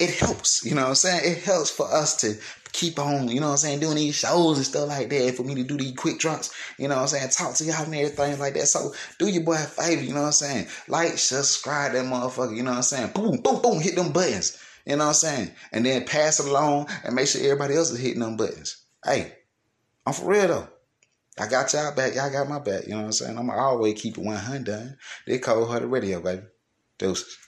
it 0.00 0.10
helps. 0.10 0.64
You 0.64 0.74
know 0.74 0.82
what 0.82 0.88
I'm 0.88 0.94
saying? 0.96 1.20
It 1.24 1.42
helps 1.42 1.70
for 1.70 1.92
us 1.92 2.16
to 2.22 2.34
keep 2.72 2.98
on, 2.98 3.28
you 3.28 3.40
know 3.40 3.46
what 3.46 3.52
I'm 3.52 3.58
saying, 3.58 3.80
doing 3.80 3.96
these 3.96 4.14
shows 4.14 4.56
and 4.56 4.66
stuff 4.66 4.88
like 4.88 5.10
that. 5.10 5.34
For 5.36 5.42
me 5.42 5.54
to 5.56 5.62
do 5.62 5.76
these 5.76 5.94
quick 5.96 6.18
drops, 6.18 6.52
you 6.78 6.88
know 6.88 6.96
what 6.96 7.02
I'm 7.02 7.08
saying, 7.08 7.28
talk 7.30 7.54
to 7.54 7.64
y'all 7.64 7.84
and 7.84 7.94
everything 7.94 8.38
like 8.38 8.54
that. 8.54 8.66
So 8.66 8.92
do 9.18 9.28
your 9.28 9.44
boy 9.44 9.54
a 9.54 9.58
favor, 9.58 10.02
you 10.02 10.14
know 10.14 10.20
what 10.20 10.26
I'm 10.26 10.32
saying? 10.32 10.66
Like, 10.88 11.18
subscribe 11.18 11.92
that 11.92 12.04
motherfucker, 12.04 12.56
you 12.56 12.62
know 12.62 12.70
what 12.70 12.78
I'm 12.78 12.82
saying? 12.82 13.12
Boom, 13.12 13.38
boom, 13.38 13.62
boom, 13.62 13.80
hit 13.80 13.96
them 13.96 14.12
buttons. 14.12 14.58
You 14.86 14.96
know 14.96 15.04
what 15.04 15.08
I'm 15.08 15.14
saying? 15.14 15.50
And 15.72 15.86
then 15.86 16.06
pass 16.06 16.40
it 16.40 16.48
along 16.48 16.88
and 17.04 17.14
make 17.14 17.28
sure 17.28 17.42
everybody 17.42 17.76
else 17.76 17.90
is 17.90 18.00
hitting 18.00 18.20
them 18.20 18.36
buttons. 18.36 18.84
Hey, 19.04 19.32
I'm 20.06 20.12
for 20.12 20.30
real 20.30 20.48
though. 20.48 20.68
I 21.38 21.46
got 21.46 21.72
y'all 21.72 21.94
back. 21.94 22.14
Y'all 22.14 22.30
got 22.30 22.48
my 22.48 22.58
back. 22.58 22.84
You 22.84 22.90
know 22.90 22.98
what 22.98 23.06
I'm 23.06 23.12
saying? 23.12 23.38
I'm 23.38 23.48
always 23.48 24.00
keep 24.00 24.18
it 24.18 24.24
100. 24.24 24.96
They 25.26 25.38
call 25.38 25.66
her 25.66 25.80
the 25.80 25.86
radio, 25.86 26.20
baby. 26.20 26.42
Deuces. 26.98 27.38